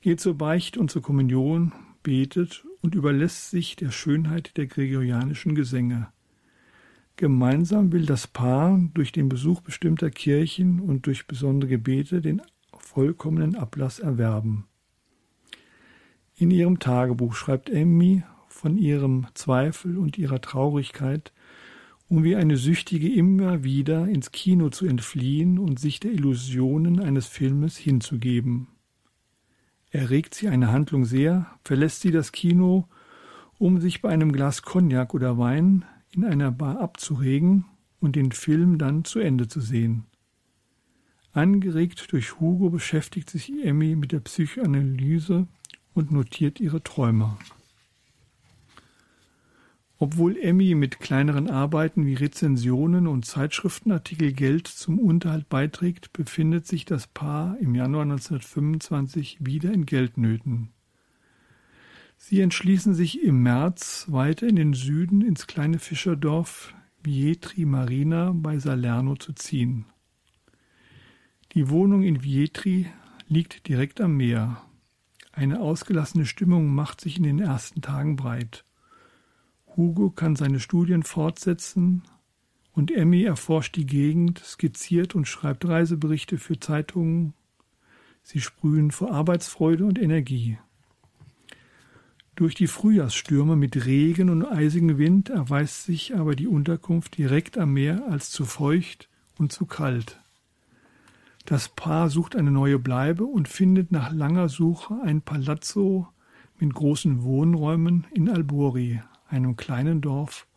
[0.00, 1.72] geht zur Beicht und zur Kommunion,
[2.02, 6.08] betet und überlässt sich der Schönheit der gregorianischen Gesänge.
[7.16, 12.40] Gemeinsam will das Paar durch den Besuch bestimmter Kirchen und durch besondere Gebete den
[12.78, 14.66] vollkommenen Ablass erwerben.
[16.38, 21.32] In ihrem Tagebuch schreibt Emmy von ihrem Zweifel und ihrer Traurigkeit,
[22.08, 27.26] um wie eine Süchtige immer wieder ins Kino zu entfliehen und sich der Illusionen eines
[27.26, 28.68] Filmes hinzugeben.
[29.90, 32.86] Erregt sie eine Handlung sehr, verlässt sie das Kino,
[33.58, 37.64] um sich bei einem Glas Cognac oder Wein in einer Bar abzuregen
[37.98, 40.04] und den Film dann zu Ende zu sehen.
[41.32, 45.48] Angeregt durch Hugo beschäftigt sich Emmy mit der Psychoanalyse
[45.96, 47.36] und notiert ihre Träume.
[49.98, 56.84] Obwohl Emmy mit kleineren Arbeiten wie Rezensionen und Zeitschriftenartikel Geld zum Unterhalt beiträgt, befindet sich
[56.84, 60.68] das Paar im Januar 1925 wieder in Geldnöten.
[62.18, 68.58] Sie entschließen sich im März weiter in den Süden ins kleine Fischerdorf Vietri Marina bei
[68.58, 69.86] Salerno zu ziehen.
[71.52, 72.86] Die Wohnung in Vietri
[73.28, 74.65] liegt direkt am Meer.
[75.36, 78.64] Eine ausgelassene Stimmung macht sich in den ersten Tagen breit.
[79.76, 82.04] Hugo kann seine Studien fortsetzen
[82.72, 87.34] und Emmy erforscht die Gegend, skizziert und schreibt Reiseberichte für Zeitungen.
[88.22, 90.56] Sie sprühen vor Arbeitsfreude und Energie.
[92.34, 97.74] Durch die Frühjahrsstürme mit Regen und eisigem Wind erweist sich aber die Unterkunft direkt am
[97.74, 100.18] Meer als zu feucht und zu kalt.
[101.46, 106.08] Das Paar sucht eine neue Bleibe und findet nach langer Suche ein Palazzo
[106.58, 110.48] mit großen Wohnräumen in Albori, einem kleinen Dorf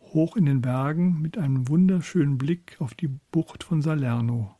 [0.00, 4.56] hoch in den Bergen mit einem wunderschönen Blick auf die Bucht von Salerno.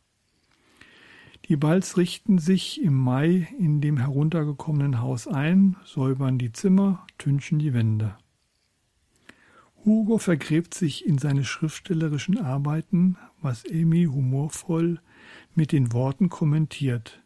[1.45, 7.57] Die Balz richten sich im Mai in dem heruntergekommenen Haus ein, säubern die Zimmer, tünchen
[7.57, 8.15] die Wände.
[9.85, 14.99] Hugo vergräbt sich in seine schriftstellerischen Arbeiten, was Amy humorvoll
[15.59, 17.21] mit den Worten kommentiert.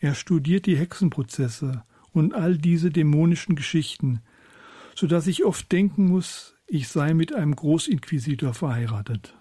[0.00, 4.20] Er studiert die Hexenprozesse und all diese dämonischen Geschichten,
[4.96, 9.38] so dass ich oft denken muss, ich sei mit einem Großinquisitor verheiratet.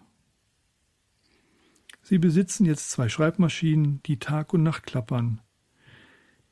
[2.03, 5.41] Sie besitzen jetzt zwei Schreibmaschinen, die Tag und Nacht klappern.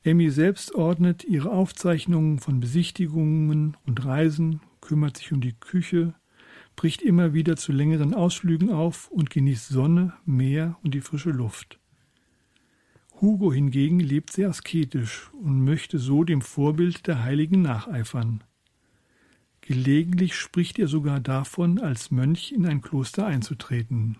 [0.02, 6.14] Emmy selbst ordnet ihre Aufzeichnungen von Besichtigungen und Reisen, kümmert sich um die Küche,
[6.76, 11.78] bricht immer wieder zu längeren Ausflügen auf und genießt Sonne, Meer und die frische Luft.
[13.20, 18.42] Hugo hingegen lebt sehr asketisch und möchte so dem Vorbild der Heiligen nacheifern.
[19.60, 24.18] Gelegentlich spricht er sogar davon, als Mönch in ein Kloster einzutreten.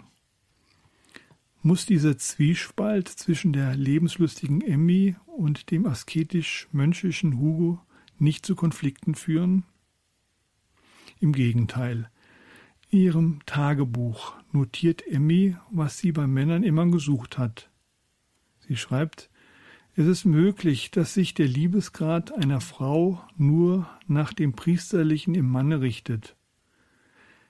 [1.61, 7.80] Muss dieser Zwiespalt zwischen der lebenslustigen Emmy und dem asketisch-mönchischen Hugo
[8.18, 9.64] nicht zu Konflikten führen?
[11.20, 12.11] Im Gegenteil,
[12.95, 17.70] ihrem Tagebuch notiert Emmy, was sie bei Männern immer gesucht hat.
[18.61, 19.30] Sie schreibt,
[19.97, 25.80] es ist möglich, dass sich der Liebesgrad einer Frau nur nach dem Priesterlichen im Manne
[25.80, 26.36] richtet.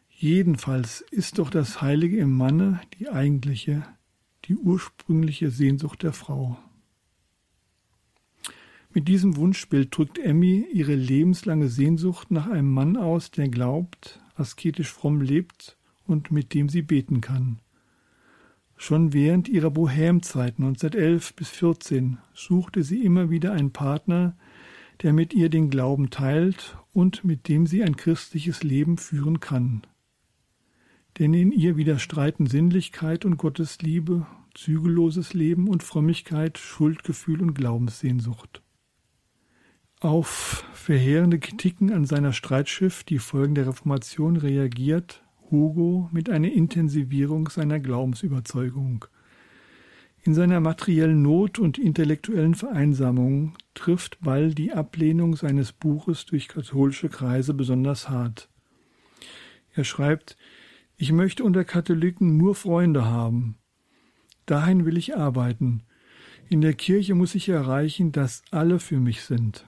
[0.08, 3.86] Jedenfalls ist doch das Heilige im Manne die eigentliche,
[4.46, 6.58] die ursprüngliche Sehnsucht der Frau.
[8.92, 14.92] Mit diesem Wunschbild drückt Emmy ihre lebenslange Sehnsucht nach einem Mann aus, der glaubt, asketisch
[14.92, 15.76] fromm lebt
[16.06, 17.60] und mit dem sie beten kann.
[18.76, 24.36] Schon während ihrer Bohemzeit 1911 bis 14 suchte sie immer wieder einen Partner,
[25.02, 29.86] der mit ihr den Glauben teilt und mit dem sie ein christliches Leben führen kann.
[31.18, 38.63] Denn in ihr widerstreiten Sinnlichkeit und Gottesliebe, zügelloses Leben und Frömmigkeit, Schuldgefühl und Glaubenssehnsucht.
[40.04, 47.48] Auf verheerende Kritiken an seiner Streitschrift Die Folgen der Reformation reagiert Hugo mit einer Intensivierung
[47.48, 49.06] seiner Glaubensüberzeugung.
[50.22, 57.08] In seiner materiellen Not und intellektuellen Vereinsamung trifft Ball die Ablehnung seines Buches durch katholische
[57.08, 58.50] Kreise besonders hart.
[59.72, 60.36] Er schreibt,
[60.98, 63.56] ich möchte unter Katholiken nur Freunde haben.
[64.44, 65.82] Dahin will ich arbeiten.
[66.50, 69.66] In der Kirche muss ich erreichen, dass alle für mich sind.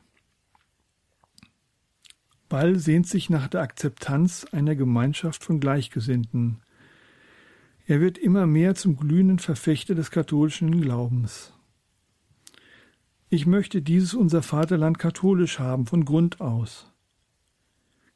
[2.48, 6.60] Ball sehnt sich nach der Akzeptanz einer Gemeinschaft von Gleichgesinnten.
[7.86, 11.52] Er wird immer mehr zum glühenden Verfechter des katholischen Glaubens.
[13.28, 16.92] Ich möchte dieses unser Vaterland katholisch haben, von Grund aus.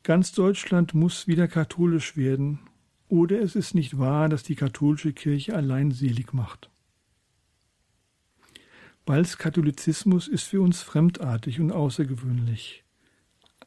[0.04, 2.60] Ganz Deutschland muss wieder katholisch werden,
[3.08, 6.70] oder es ist nicht wahr, dass die katholische Kirche allein selig macht.
[9.04, 12.84] Balls Katholizismus ist für uns fremdartig und außergewöhnlich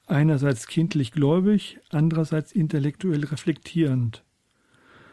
[0.08, 4.24] einerseits kindlich gläubig, andererseits intellektuell reflektierend,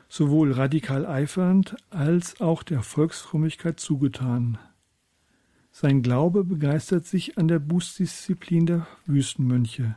[0.08, 4.58] sowohl radikal eifernd als auch der Volksfrömmigkeit zugetan.
[5.72, 9.96] Sein Glaube begeistert sich an der Bußdisziplin der Wüstenmönche.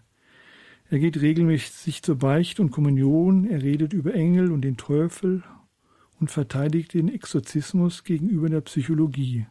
[0.89, 5.43] Er geht regelmäßig zur Beicht und Kommunion, er redet über Engel und den Teufel
[6.19, 9.47] und verteidigt den Exorzismus gegenüber der Psychologie.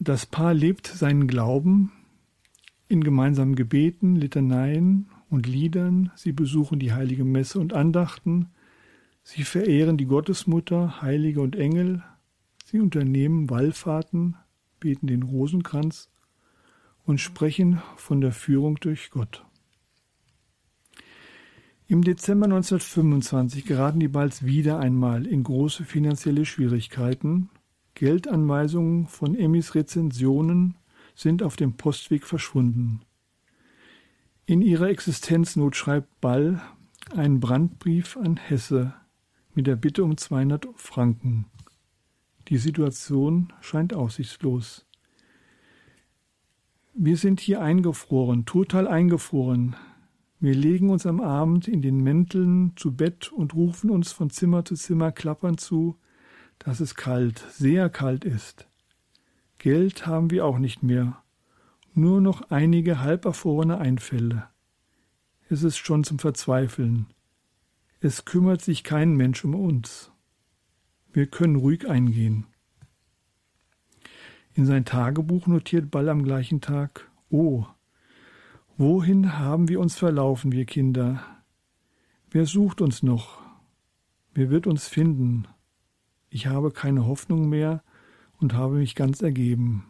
[0.00, 1.92] Das Paar lebt seinen Glauben,
[2.88, 8.50] in gemeinsamen Gebeten, Litaneien und Liedern, sie besuchen die heilige Messe und Andachten,
[9.22, 12.02] sie verehren die Gottesmutter, Heilige und Engel,
[12.64, 14.36] sie unternehmen Wallfahrten,
[14.78, 16.10] beten den Rosenkranz
[17.04, 19.44] und sprechen von der Führung durch Gott.
[21.88, 27.48] Im Dezember 1925 geraten die Balls wieder einmal in große finanzielle Schwierigkeiten.
[27.94, 30.76] Geldanweisungen von Emmys Rezensionen
[31.16, 33.00] sind auf dem Postweg verschwunden.
[34.44, 36.62] In ihrer Existenznot schreibt Ball
[37.16, 38.94] einen Brandbrief an Hesse
[39.54, 41.46] mit der Bitte um 200 Franken.
[42.48, 44.86] Die Situation scheint aussichtslos.
[46.94, 49.74] Wir sind hier eingefroren, total eingefroren.
[50.38, 54.64] Wir legen uns am Abend in den Mänteln zu Bett und rufen uns von Zimmer
[54.64, 55.96] zu Zimmer klappernd zu,
[56.58, 58.68] dass es kalt, sehr kalt ist.
[59.58, 61.22] Geld haben wir auch nicht mehr,
[61.94, 64.48] nur noch einige halberfrorene Einfälle.
[65.48, 67.06] Es ist schon zum Verzweifeln.
[68.00, 70.12] Es kümmert sich kein Mensch um uns.
[71.12, 72.46] Wir können ruhig eingehen.
[74.52, 77.66] In sein Tagebuch notiert Ball am gleichen Tag Oh,
[78.76, 81.24] wohin haben wir uns verlaufen, wir Kinder?
[82.30, 83.40] Wer sucht uns noch?
[84.34, 85.48] Wer wird uns finden?
[86.28, 87.82] Ich habe keine Hoffnung mehr,
[88.40, 89.84] und habe mich ganz ergeben.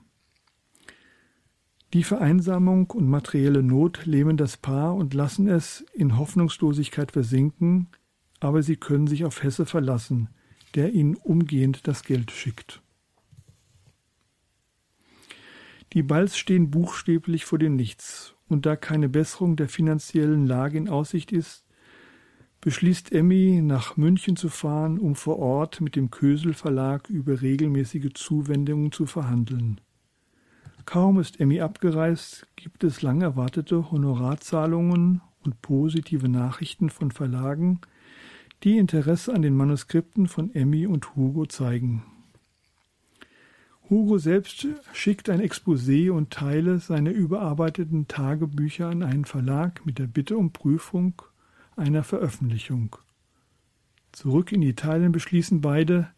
[1.92, 7.88] Die Vereinsamung und materielle Not lähmen das Paar und lassen es in Hoffnungslosigkeit versinken,
[8.40, 10.28] aber sie können sich auf Hesse verlassen,
[10.74, 12.82] der ihnen umgehend das Geld schickt.
[15.92, 20.88] Die Balls stehen buchstäblich vor dem Nichts, und da keine Besserung der finanziellen Lage in
[20.88, 21.65] Aussicht ist,
[22.66, 28.12] beschließt Emmy, nach München zu fahren, um vor Ort mit dem Kösel Verlag über regelmäßige
[28.14, 29.80] Zuwendungen zu verhandeln.
[30.84, 37.82] Kaum ist Emmy abgereist, gibt es lang erwartete Honorarzahlungen und positive Nachrichten von Verlagen,
[38.64, 42.02] die Interesse an den Manuskripten von Emmy und Hugo zeigen.
[43.88, 50.08] Hugo selbst schickt ein Exposé und Teile seiner überarbeiteten Tagebücher an einen Verlag mit der
[50.08, 51.22] Bitte um Prüfung
[51.76, 52.96] einer Veröffentlichung.
[54.12, 56.10] Zurück in Italien beschließen beide,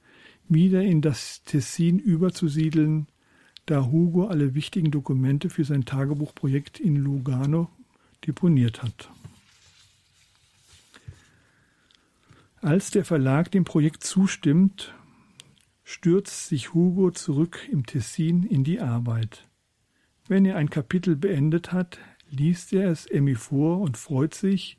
[0.49, 3.09] wieder in das Tessin überzusiedeln,
[3.67, 7.69] da Hugo alle wichtigen Dokumente für sein Tagebuchprojekt in Lugano
[8.27, 9.11] deponiert hat.
[12.61, 14.95] Als der Verlag dem Projekt zustimmt,
[15.85, 19.47] stürzt sich Hugo zurück im Tessin in die Arbeit.
[20.27, 21.99] Wenn er ein Kapitel beendet hat,
[22.31, 24.79] liest er es Emmy vor und freut sich,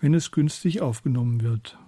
[0.00, 1.78] wenn es günstig aufgenommen wird.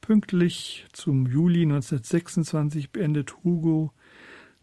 [0.00, 3.92] Pünktlich zum Juli 1926 beendet Hugo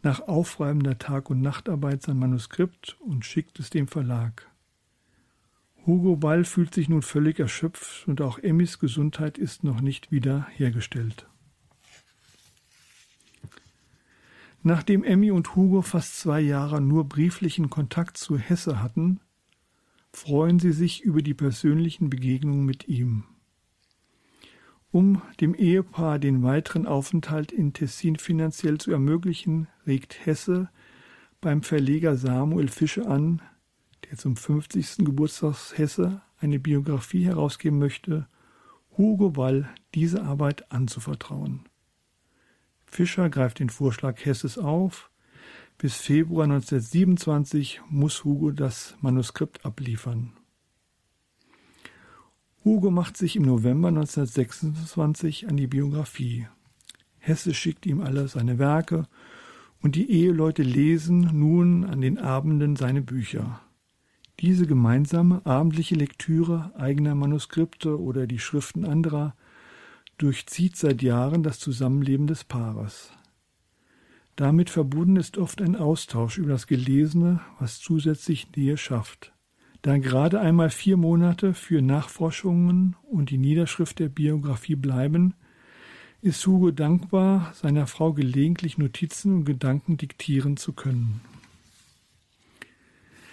[0.02, 4.50] nach aufreibender Tag- und Nachtarbeit sein Manuskript und schickt es dem Verlag.
[5.86, 10.48] Hugo Ball fühlt sich nun völlig erschöpft und auch Emmys Gesundheit ist noch nicht wieder
[10.52, 11.28] hergestellt.
[14.62, 19.20] Nachdem Emmy und Hugo fast zwei Jahre nur brieflichen Kontakt zu Hesse hatten,
[20.14, 23.26] freuen sie sich über die persönlichen Begegnungen mit ihm.
[24.92, 30.70] Um dem Ehepaar den weiteren Aufenthalt in Tessin finanziell zu ermöglichen, regt Hesse
[31.42, 33.42] beim Verleger Samuel Fische an,
[34.06, 34.98] der zum 50.
[35.00, 38.28] Geburtstag Hesse eine Biografie herausgeben möchte,
[38.96, 41.68] Hugo Wall diese Arbeit anzuvertrauen.
[42.86, 45.10] Fischer greift den Vorschlag Hesses auf.
[45.78, 50.32] Bis Februar 1927 muss Hugo das Manuskript abliefern.
[52.64, 56.48] Hugo macht sich im November 1926 an die Biografie.
[57.20, 59.08] Hesse schickt ihm alle seine Werke
[59.82, 63.60] und die Eheleute lesen nun an den Abenden seine Bücher.
[64.40, 69.36] Diese gemeinsame abendliche Lektüre eigener Manuskripte oder die Schriften anderer
[70.18, 73.12] durchzieht seit Jahren das Zusammenleben des Paares.
[74.36, 79.32] Damit verbunden ist oft ein Austausch über das Gelesene, was zusätzlich Nähe schafft.
[79.84, 85.36] Da gerade einmal vier Monate für Nachforschungen und die Niederschrift der Biografie bleiben,
[86.22, 91.20] ist Hugo dankbar, seiner Frau gelegentlich Notizen und Gedanken diktieren zu können.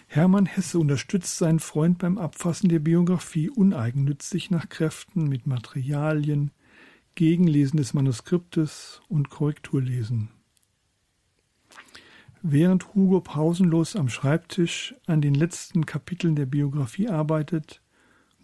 [0.08, 6.50] Hermann Hesse unterstützt seinen Freund beim Abfassen der Biografie uneigennützig nach Kräften mit Materialien,
[7.14, 10.30] Gegenlesen des Manuskriptes und Korrekturlesen.
[12.42, 17.82] Während Hugo pausenlos am Schreibtisch an den letzten Kapiteln der Biografie arbeitet,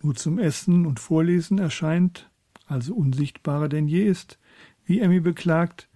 [0.02, 2.30] nur zum Essen und Vorlesen erscheint,
[2.66, 4.38] also unsichtbarer denn je ist,
[4.84, 5.88] wie Emmy beklagt,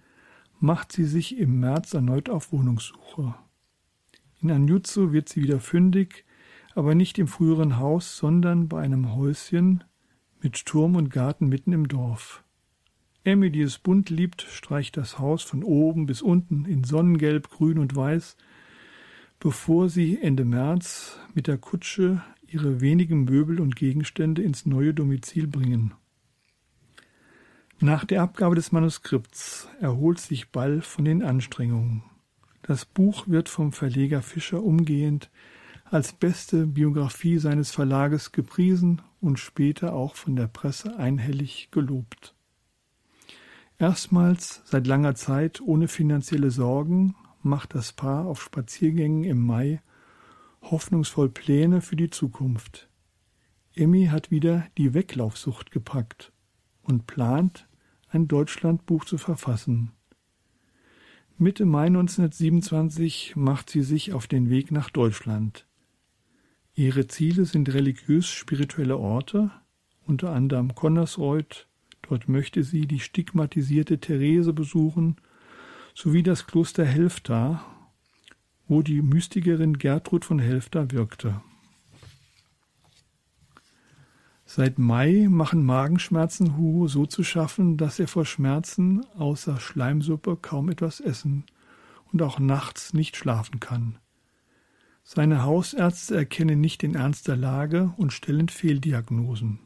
[0.59, 3.35] macht sie sich im März erneut auf Wohnungssuche.
[4.41, 6.25] In Anjutsu wird sie wieder fündig,
[6.73, 9.83] aber nicht im früheren Haus, sondern bei einem Häuschen
[10.41, 12.43] mit Turm und Garten mitten im Dorf.
[13.23, 17.77] Emmy, die es bunt liebt, streicht das Haus von oben bis unten in Sonnengelb, Grün
[17.77, 18.35] und Weiß,
[19.39, 25.47] bevor sie Ende März mit der Kutsche ihre wenigen Möbel und Gegenstände ins neue Domizil
[25.47, 25.93] bringen.
[27.79, 32.03] Nach der Abgabe des Manuskripts erholt sich Ball von den Anstrengungen.
[32.63, 35.29] Das Buch wird vom Verleger Fischer umgehend
[35.85, 42.33] als beste Biografie seines Verlages gepriesen und später auch von der Presse einhellig gelobt.
[43.81, 49.81] Erstmals seit langer Zeit ohne finanzielle Sorgen macht das Paar auf Spaziergängen im Mai
[50.61, 52.91] hoffnungsvoll Pläne für die Zukunft.
[53.73, 56.31] Emmy hat wieder die Weglaufsucht gepackt
[56.83, 57.67] und plant,
[58.07, 59.93] ein Deutschlandbuch zu verfassen.
[61.39, 65.65] Mitte Mai 1927 macht sie sich auf den Weg nach Deutschland.
[66.75, 69.49] Ihre Ziele sind religiös-spirituelle Orte,
[70.05, 71.67] unter anderem Connersreuth,
[72.11, 75.15] Dort möchte sie die stigmatisierte Therese besuchen,
[75.95, 77.65] sowie das Kloster Helfta,
[78.67, 81.39] wo die Mystikerin Gertrud von Helfta wirkte.
[84.43, 90.67] Seit Mai machen Magenschmerzen Hugo so zu schaffen, dass er vor Schmerzen außer Schleimsuppe kaum
[90.67, 91.45] etwas essen
[92.11, 93.99] und auch nachts nicht schlafen kann.
[95.05, 99.59] Seine Hausärzte erkennen nicht den Ernst der Lage und stellen Fehldiagnosen.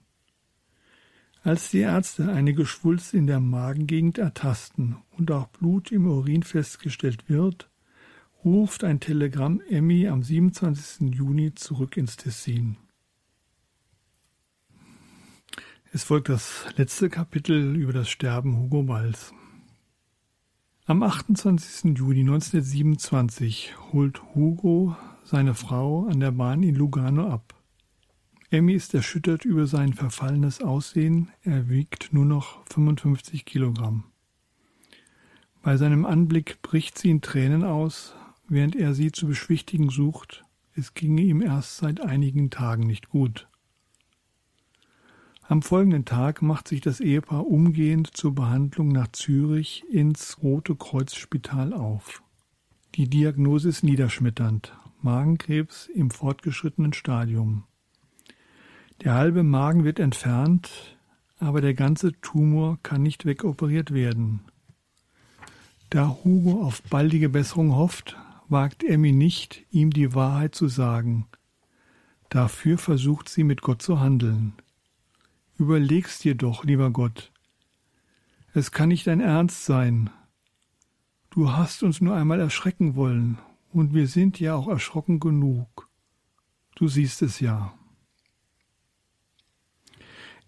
[1.46, 7.30] Als die Ärzte eine Geschwulst in der Magengegend ertasten und auch Blut im Urin festgestellt
[7.30, 7.70] wird,
[8.44, 11.14] ruft ein Telegramm Emmy am 27.
[11.14, 12.78] Juni zurück ins Tessin.
[15.94, 19.32] Es folgt das letzte Kapitel über das Sterben Hugo Walls.
[20.88, 21.96] Am 28.
[21.96, 27.55] Juni 1927 holt Hugo seine Frau an der Bahn in Lugano ab.
[28.52, 34.04] Emmy ist erschüttert über sein verfallenes Aussehen, er wiegt nur noch 55 Kilogramm.
[35.64, 38.16] Bei seinem Anblick bricht sie in Tränen aus,
[38.48, 43.48] während er sie zu beschwichtigen sucht, es ginge ihm erst seit einigen Tagen nicht gut.
[45.48, 51.16] Am folgenden Tag macht sich das Ehepaar umgehend zur Behandlung nach Zürich ins Rote Kreuz
[51.16, 52.24] Spital auf.
[52.96, 57.64] Die Diagnose ist niederschmetternd, Magenkrebs im fortgeschrittenen Stadium.
[59.04, 60.98] Der halbe Magen wird entfernt,
[61.40, 64.42] aber der ganze Tumor kann nicht wegoperiert werden.
[65.90, 68.18] Da Hugo auf baldige Besserung hofft,
[68.48, 71.28] wagt Emmy nicht, ihm die Wahrheit zu sagen.
[72.30, 74.54] Dafür versucht sie mit Gott zu handeln.
[75.58, 77.32] Überlegst dir doch, lieber Gott.
[78.54, 80.10] Es kann nicht dein Ernst sein.
[81.30, 83.38] Du hast uns nur einmal erschrecken wollen,
[83.72, 85.90] und wir sind ja auch erschrocken genug.
[86.76, 87.74] Du siehst es ja.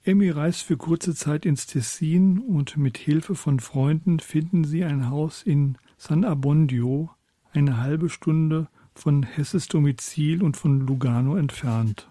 [0.07, 5.09] Emmy reist für kurze Zeit ins Tessin und mit Hilfe von Freunden finden sie ein
[5.09, 7.09] Haus in San Abbondio,
[7.51, 12.07] eine halbe Stunde von Hesses Domizil und von Lugano entfernt.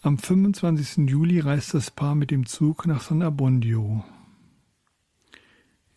[0.00, 1.06] Am 25.
[1.06, 4.02] Juli reist das Paar mit dem Zug nach San Abbondio.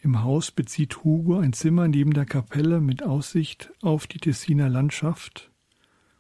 [0.02, 5.50] Im Haus bezieht Hugo ein Zimmer neben der Kapelle mit Aussicht auf die Tessiner Landschaft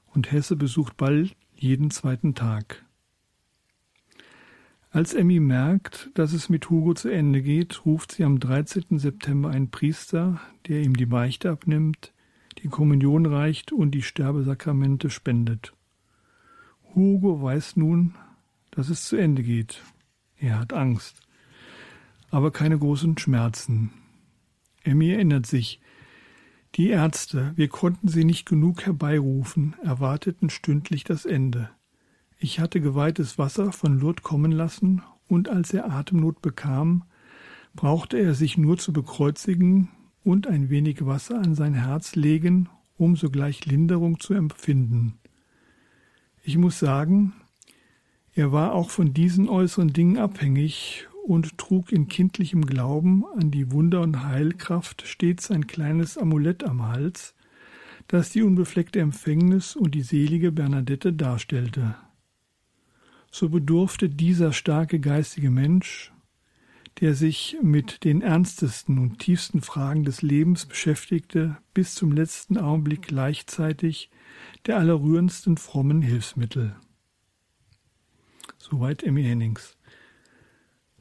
[0.05, 2.85] und Hesse besucht bald jeden zweiten Tag.
[4.91, 8.97] Als Emmy merkt, dass es mit Hugo zu Ende geht, ruft sie am 13.
[8.97, 12.13] September einen Priester, der ihm die Beichte abnimmt,
[12.59, 15.73] die Kommunion reicht und die Sterbesakramente spendet.
[16.93, 18.15] Hugo weiß nun,
[18.71, 19.81] dass es zu Ende geht.
[20.37, 21.25] Er hat Angst
[22.35, 23.91] aber keine großen Schmerzen.
[24.83, 25.79] Emmy erinnert sich,
[26.75, 31.69] die Ärzte, wir konnten sie nicht genug herbeirufen, erwarteten stündlich das Ende.
[32.37, 37.03] Ich hatte geweihtes Wasser von Lourdes kommen lassen, und als er Atemnot bekam,
[37.75, 39.89] brauchte er sich nur zu bekreuzigen
[40.23, 45.17] und ein wenig Wasser an sein Herz legen, um sogleich Linderung zu empfinden.
[46.43, 47.33] Ich muss sagen,
[48.33, 53.71] er war auch von diesen äußeren Dingen abhängig und trug in kindlichem Glauben an die
[53.71, 57.33] Wunder- und Heilkraft stets ein kleines Amulett am Hals,
[58.07, 61.95] das die unbefleckte Empfängnis und die selige Bernadette darstellte.
[63.31, 66.13] So bedurfte dieser starke geistige Mensch,
[67.01, 73.01] der sich mit den ernstesten und tiefsten Fragen des Lebens beschäftigte, bis zum letzten Augenblick
[73.07, 74.11] gleichzeitig
[74.67, 76.75] der allerrührendsten frommen Hilfsmittel.
[78.57, 79.75] Soweit Emmy Hennings.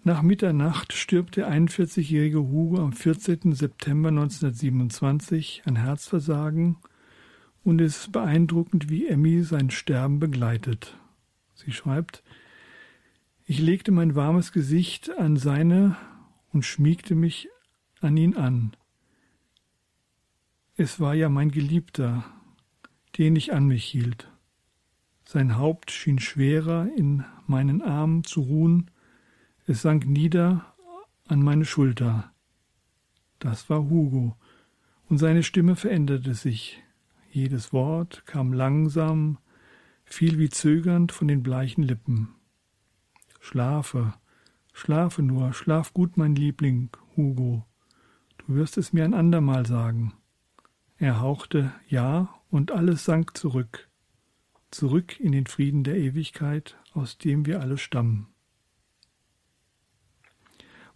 [0.07, 3.55] Nach Mitternacht stirbt der 41-jährige Hugo am 14.
[3.55, 6.76] September 1927 an Herzversagen
[7.62, 10.98] und es ist beeindruckend, wie Emmy sein Sterben begleitet.
[11.55, 12.22] Sie schreibt,
[13.46, 15.96] ich legte mein warmes Gesicht an seine
[16.52, 17.48] und schmiegte mich
[18.02, 18.76] an ihn an.
[20.76, 22.26] Es war ja mein Geliebter,
[23.16, 24.30] den ich an mich hielt.
[25.24, 28.90] Sein Haupt schien schwerer in meinen Armen zu ruhen,
[29.66, 30.74] es sank nieder
[31.26, 32.32] an meine Schulter.
[33.38, 34.36] Das war Hugo,
[35.08, 36.82] und seine Stimme veränderte sich.
[37.30, 39.38] Jedes Wort kam langsam,
[40.04, 42.34] fiel wie zögernd von den bleichen Lippen.
[43.40, 44.14] Schlafe,
[44.72, 47.66] schlafe nur, schlaf gut, mein Liebling, Hugo.
[48.38, 50.14] Du wirst es mir ein andermal sagen.
[50.98, 53.88] Er hauchte Ja, und alles sank zurück,
[54.70, 58.34] zurück in den Frieden der Ewigkeit, aus dem wir alle stammen.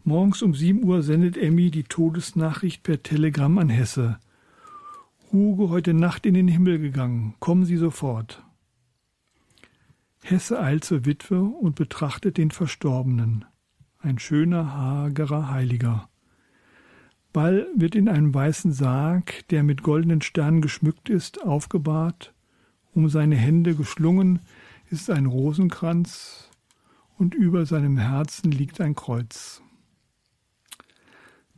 [0.08, 4.18] Morgens um sieben Uhr sendet Emmy die Todesnachricht per Telegramm an Hesse.
[5.30, 7.34] Hugo heute Nacht in den Himmel gegangen.
[7.40, 8.42] Kommen Sie sofort.
[10.22, 13.44] Hesse eilt zur Witwe und betrachtet den Verstorbenen.
[13.98, 16.08] Ein schöner, hagerer Heiliger.
[17.34, 22.32] Ball wird in einem weißen Sarg, der mit goldenen Sternen geschmückt ist, aufgebahrt.
[22.94, 24.40] Um seine Hände geschlungen
[24.88, 26.48] ist ein Rosenkranz
[27.18, 29.60] und über seinem Herzen liegt ein Kreuz.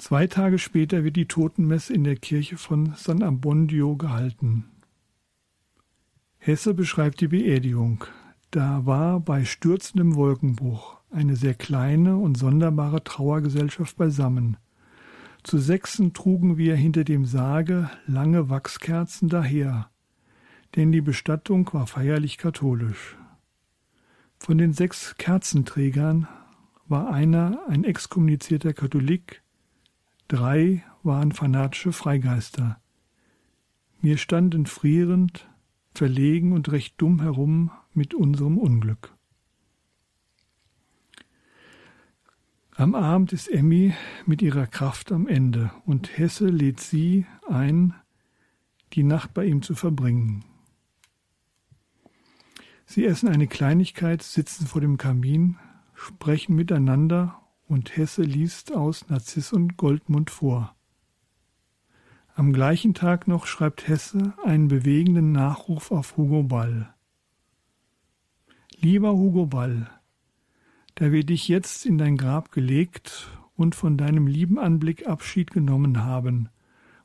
[0.01, 4.65] Zwei Tage später wird die Totenmesse in der Kirche von San Abbondio gehalten.
[6.39, 8.07] Hesse beschreibt die Beerdigung.
[8.51, 14.57] Da war bei stürzendem Wolkenbruch eine sehr kleine und sonderbare Trauergesellschaft beisammen.
[15.43, 19.91] Zu sechsen trugen wir hinter dem Sarge lange Wachskerzen daher,
[20.77, 23.19] denn die Bestattung war feierlich katholisch.
[24.39, 26.27] Von den sechs Kerzenträgern
[26.89, 29.40] war einer ein exkommunizierter Katholik,
[30.31, 32.81] Drei waren fanatische Freigeister.
[34.01, 35.51] Wir standen frierend,
[35.93, 39.13] verlegen und recht dumm herum mit unserem Unglück.
[42.77, 43.93] Am Abend ist Emmy
[44.25, 47.93] mit ihrer Kraft am Ende und Hesse lädt sie ein,
[48.93, 50.45] die Nacht bei ihm zu verbringen.
[52.87, 55.57] Sie essen eine Kleinigkeit, sitzen vor dem Kamin,
[55.93, 57.40] sprechen miteinander
[57.71, 60.75] und Hesse liest aus Narziss und Goldmund vor.
[62.35, 66.93] Am gleichen Tag noch schreibt Hesse einen bewegenden Nachruf auf Hugo Ball.
[68.81, 69.89] Lieber Hugo Ball,
[70.97, 76.03] da wir dich jetzt in dein Grab gelegt und von deinem lieben Anblick Abschied genommen
[76.03, 76.49] haben,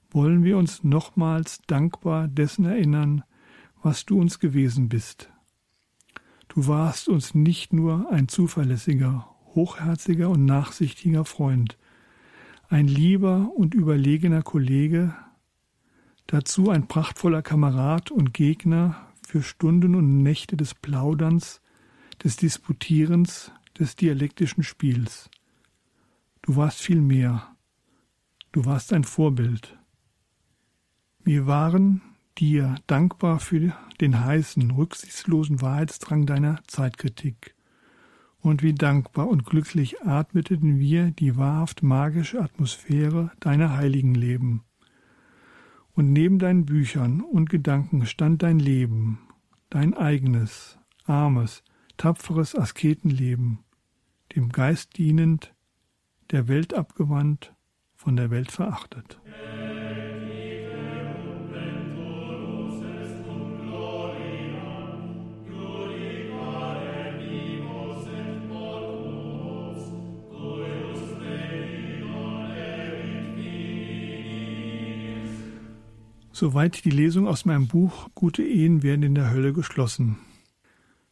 [0.10, 3.24] wollen wir uns nochmals dankbar dessen erinnern,
[3.84, 5.32] was du uns gewesen bist.
[6.48, 11.78] Du warst uns nicht nur ein zuverlässiger hochherziger und nachsichtiger Freund,
[12.70, 15.16] ein lieber und überlegener Kollege,
[16.28, 21.62] dazu ein prachtvoller Kamerad und Gegner für Stunden und Nächte des Plauderns,
[22.24, 25.30] des Disputierens, des dialektischen Spiels.
[26.42, 27.56] Du warst viel mehr,
[28.56, 29.78] Du warst ein Vorbild.
[31.26, 32.02] Wir waren
[32.38, 37.54] dir dankbar für den heißen, rücksichtslosen Wahrheitsdrang deiner Zeitkritik.
[38.46, 44.64] Und wie dankbar und glücklich atmeten wir die wahrhaft magische Atmosphäre deiner heiligen Leben.
[45.96, 49.18] Und neben deinen Büchern und Gedanken stand dein Leben,
[49.72, 51.64] dein eigenes, armes,
[51.98, 53.64] tapferes Asketenleben,
[54.36, 55.56] dem Geist dienend,
[56.30, 57.56] der Welt abgewandt,
[57.96, 59.20] von der Welt verachtet.
[76.38, 80.18] Soweit die Lesung aus meinem Buch Gute Ehen werden in der Hölle geschlossen.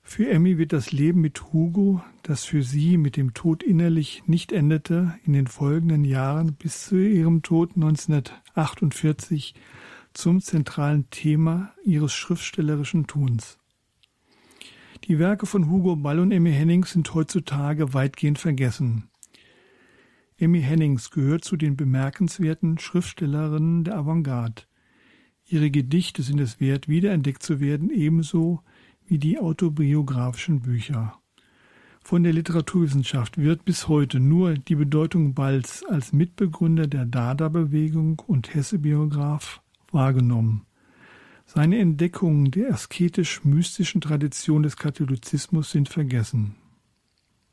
[0.01, 4.51] Für Emmy wird das Leben mit Hugo, das für sie mit dem Tod innerlich nicht
[4.51, 9.55] endete, in den folgenden Jahren bis zu ihrem Tod 1948
[10.11, 13.59] zum zentralen Thema ihres schriftstellerischen Tuns.
[15.05, 19.09] Die Werke von Hugo Ball und Emmy Hennings sind heutzutage weitgehend vergessen.
[20.37, 24.63] Emmy Hennings gehört zu den bemerkenswerten Schriftstellerinnen der Avantgarde.
[25.53, 28.61] Ihre Gedichte sind es wert, wiederentdeckt zu werden, ebenso
[29.05, 31.13] wie die autobiografischen Bücher.
[32.03, 38.55] Von der Literaturwissenschaft wird bis heute nur die Bedeutung Balz als Mitbegründer der Dada-Bewegung und
[38.55, 40.65] Hesse-Biograf wahrgenommen.
[41.45, 46.55] Seine Entdeckungen der asketisch-mystischen Tradition des Katholizismus sind vergessen.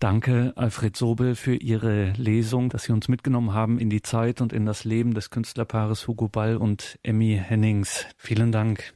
[0.01, 4.51] Danke, Alfred Sobel, für Ihre Lesung, dass Sie uns mitgenommen haben in die Zeit und
[4.51, 8.07] in das Leben des Künstlerpaares Hugo Ball und Emmy Hennings.
[8.16, 8.94] Vielen Dank.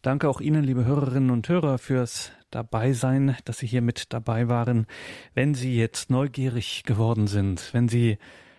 [0.00, 4.86] Danke auch Ihnen, liebe Hörerinnen und Hörer, fürs Dabeisein, dass Sie hier mit dabei waren.
[5.34, 8.16] Wenn Sie jetzt neugierig geworden sind, wenn Sie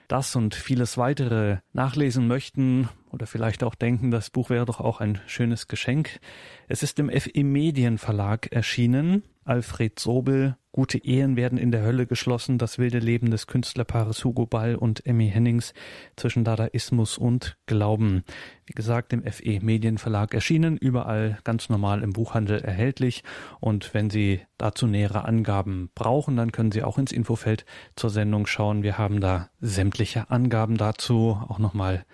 [0.07, 4.99] das und vieles weitere nachlesen möchten oder vielleicht auch denken, das Buch wäre doch auch
[4.99, 6.19] ein schönes Geschenk.
[6.67, 9.23] Es ist im FE Medien Verlag erschienen.
[9.45, 14.45] Alfred Sobel, Gute Ehen werden in der Hölle geschlossen, das wilde Leben des Künstlerpaares Hugo
[14.45, 15.73] Ball und Emmy Hennings
[16.15, 18.23] zwischen Dadaismus und Glauben.
[18.67, 23.23] Wie gesagt, im FE Medienverlag erschienen, überall ganz normal im Buchhandel erhältlich.
[23.59, 28.45] Und wenn Sie dazu nähere Angaben brauchen, dann können Sie auch ins Infofeld zur Sendung
[28.45, 28.83] schauen.
[28.83, 32.05] Wir haben da sämtliche Angaben dazu, auch nochmal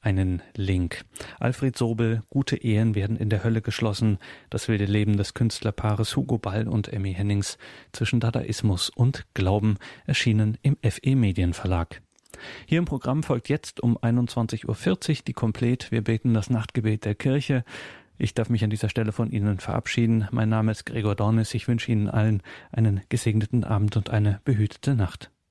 [0.00, 1.04] einen Link.
[1.38, 4.18] Alfred Sobel, Gute Ehen werden in der Hölle geschlossen.
[4.48, 7.58] Das wilde Leben des Künstlerpaares Hugo Ball und Emmy Hennings
[7.92, 9.76] zwischen Dadaismus und Glauben
[10.06, 12.00] erschienen im FE Medienverlag.
[12.66, 15.90] Hier im Programm folgt jetzt um 21.40 Uhr die Komplett.
[15.90, 17.64] Wir beten das Nachtgebet der Kirche.
[18.18, 20.28] Ich darf mich an dieser Stelle von Ihnen verabschieden.
[20.30, 21.54] Mein Name ist Gregor Dornis.
[21.54, 25.30] Ich wünsche Ihnen allen einen gesegneten Abend und eine behütete Nacht.